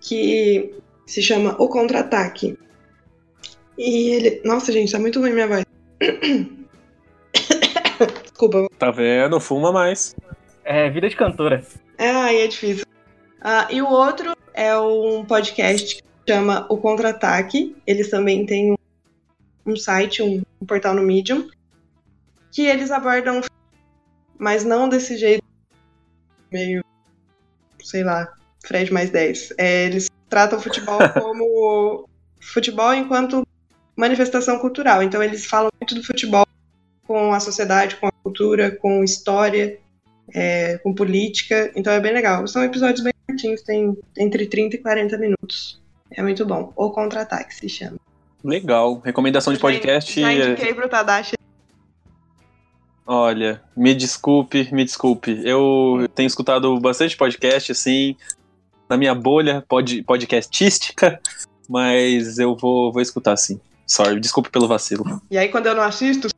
[0.00, 0.74] Que
[1.06, 2.58] se chama O Contra-Ataque.
[3.78, 4.42] E ele.
[4.44, 5.64] Nossa, gente, tá muito ruim minha voz.
[8.22, 9.38] Desculpa, Tá vendo?
[9.38, 10.16] Fuma mais.
[10.64, 11.64] É Vida de Cantora.
[11.96, 12.84] É, aí é difícil.
[13.40, 16.02] Ah, e o outro é um podcast que
[16.32, 17.76] chama O Contra-Ataque.
[17.86, 18.74] Eles também têm
[19.66, 21.48] um, site, um, um portal no Medium,
[22.50, 23.40] que eles abordam,
[24.38, 25.44] mas não desse jeito
[26.50, 26.82] meio,
[27.82, 28.32] sei lá,
[28.64, 29.54] Fred mais 10.
[29.58, 32.08] É, eles tratam o futebol como
[32.40, 33.46] futebol enquanto
[33.94, 35.02] manifestação cultural.
[35.02, 36.46] Então eles falam muito do futebol
[37.06, 39.78] com a sociedade, com a cultura, com história
[40.34, 42.46] é, com política, então é bem legal.
[42.46, 45.81] São episódios bem curtinhos, tem entre 30 e 40 minutos.
[46.16, 46.72] É muito bom.
[46.76, 47.96] O Contra-Ataque se chama.
[48.44, 49.00] Legal.
[49.04, 50.20] Recomendação de podcast.
[50.20, 51.34] Já é- indiquei pro Tadashi.
[53.06, 55.40] Olha, me desculpe, me desculpe.
[55.44, 58.16] Eu tenho escutado bastante podcast, assim,
[58.88, 61.20] na minha bolha pod, podcastística,
[61.68, 63.60] mas eu vou, vou escutar sim.
[63.86, 65.20] Sorry, desculpe pelo vacilo.
[65.30, 66.28] E aí quando eu não assisto.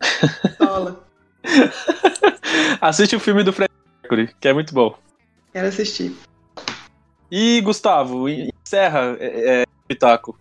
[2.80, 3.70] Assiste o filme do Fred
[4.02, 4.96] Mercury, que é muito bom.
[5.52, 6.14] Quero assistir.
[7.30, 10.38] E, Gustavo, encerra é, é, Pitaco.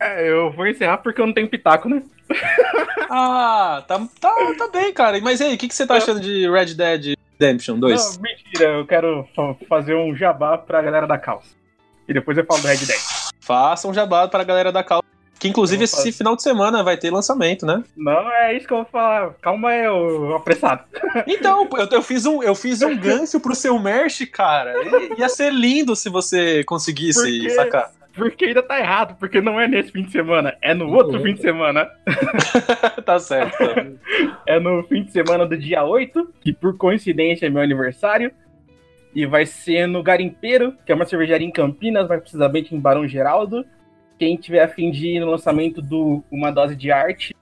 [0.00, 2.02] É, eu vou encerrar porque eu não tenho pitaco, né?
[3.10, 5.18] Ah, tá, tá, tá bem, cara.
[5.22, 8.16] Mas e aí, o que, que você tá achando de Red Dead Redemption 2?
[8.16, 11.48] Não, mentira, eu quero fa- fazer um jabá pra galera da calça.
[12.06, 12.98] E depois eu falo do Red Dead.
[13.40, 15.07] Faça um jabá pra galera da calça.
[15.38, 16.08] Que inclusive Eu vou fazer.
[16.08, 17.82] esse final de semana vai ter lançamento, né?
[17.96, 19.34] Não, é isso que eu vou falar.
[19.40, 20.82] Calma aí, ô apressado.
[21.28, 24.72] Então, eu, eu fiz um, eu fiz um gancho pro seu merch, cara.
[24.84, 27.50] I- Ia ser lindo se você conseguisse Por quê?
[27.50, 27.92] sacar.
[28.14, 31.34] Porque ainda tá errado, porque não é nesse fim de semana, é no outro fim
[31.34, 31.88] de semana.
[33.06, 33.56] tá certo.
[34.44, 38.32] É no fim de semana do dia 8, que por coincidência é meu aniversário.
[39.14, 43.06] E vai ser no Garimpeiro, que é uma cervejaria em Campinas, mais precisamente em Barão
[43.06, 43.64] Geraldo.
[44.18, 47.34] Quem tiver a fim de ir no lançamento do Uma Dose de Arte,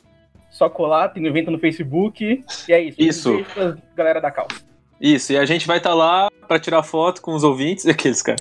[0.51, 2.45] só colar, tem um evento no Facebook.
[2.69, 3.01] E é isso.
[3.01, 3.35] Isso.
[3.57, 4.65] Um galera da calça.
[5.01, 7.85] Isso, e a gente vai estar lá pra tirar foto com os ouvintes.
[7.89, 8.39] Aqueles, cara.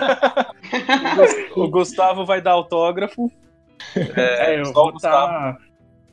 [1.56, 3.30] o Gustavo vai dar autógrafo.
[3.96, 5.58] É, eu só o vou estar.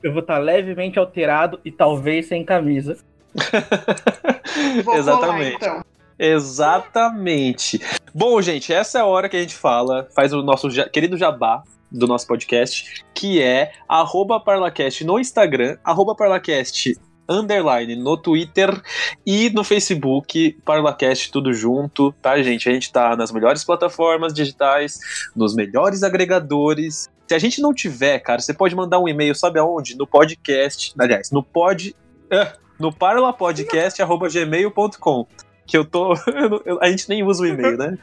[0.02, 2.98] eu vou estar levemente alterado e talvez sem camisa.
[4.84, 5.60] Vou Exatamente.
[5.60, 5.86] colar, então.
[6.20, 7.82] Exatamente.
[8.14, 11.18] Bom, gente, essa é a hora que a gente fala, faz o nosso ja- querido
[11.18, 13.72] jabá do nosso podcast, que é
[14.44, 15.78] parlacast no Instagram,
[16.18, 16.98] parlacast
[17.30, 18.82] underline no Twitter
[19.26, 22.68] e no Facebook, Parlacast tudo junto, tá, gente?
[22.68, 25.00] A gente tá nas melhores plataformas digitais,
[25.36, 27.08] nos melhores agregadores.
[27.28, 29.96] Se a gente não tiver, cara, você pode mandar um e-mail, sabe aonde?
[29.96, 31.96] No podcast, aliás, no pod,
[32.32, 35.28] ah, no parlapodcast@gmail.com
[35.70, 36.14] que eu tô.
[36.82, 37.98] a gente nem usa o e-mail, né?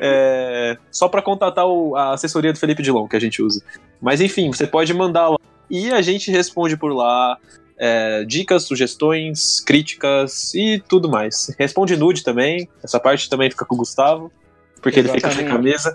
[0.00, 3.62] É, só pra contatar o- a assessoria do Felipe Dilon que a gente usa.
[4.02, 5.38] Mas enfim, você pode mandar lá.
[5.70, 7.38] E a gente responde por lá.
[7.76, 11.52] é, dicas, sugestões, críticas e tudo mais.
[11.58, 12.68] Responde nude também.
[12.82, 14.30] Essa parte também fica com o Gustavo,
[14.80, 15.92] porque ele fica sem camisa.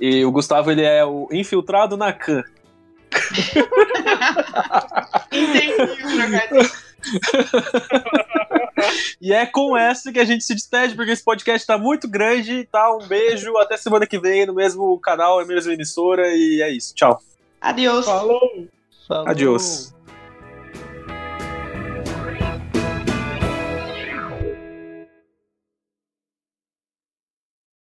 [0.00, 2.42] E o Gustavo ele é o infiltrado na can.
[5.32, 6.70] Entendi o trocadilho.
[9.20, 12.68] E é com essa que a gente se despede, porque esse podcast tá muito grande,
[12.70, 12.94] tá?
[12.94, 16.94] Um beijo, até semana que vem no mesmo canal, na mesma emissora, e é isso.
[16.94, 17.20] Tchau.
[17.60, 18.04] Adiós.
[18.04, 18.68] Falou!
[19.08, 19.28] Falou.
[19.28, 19.95] Adiós.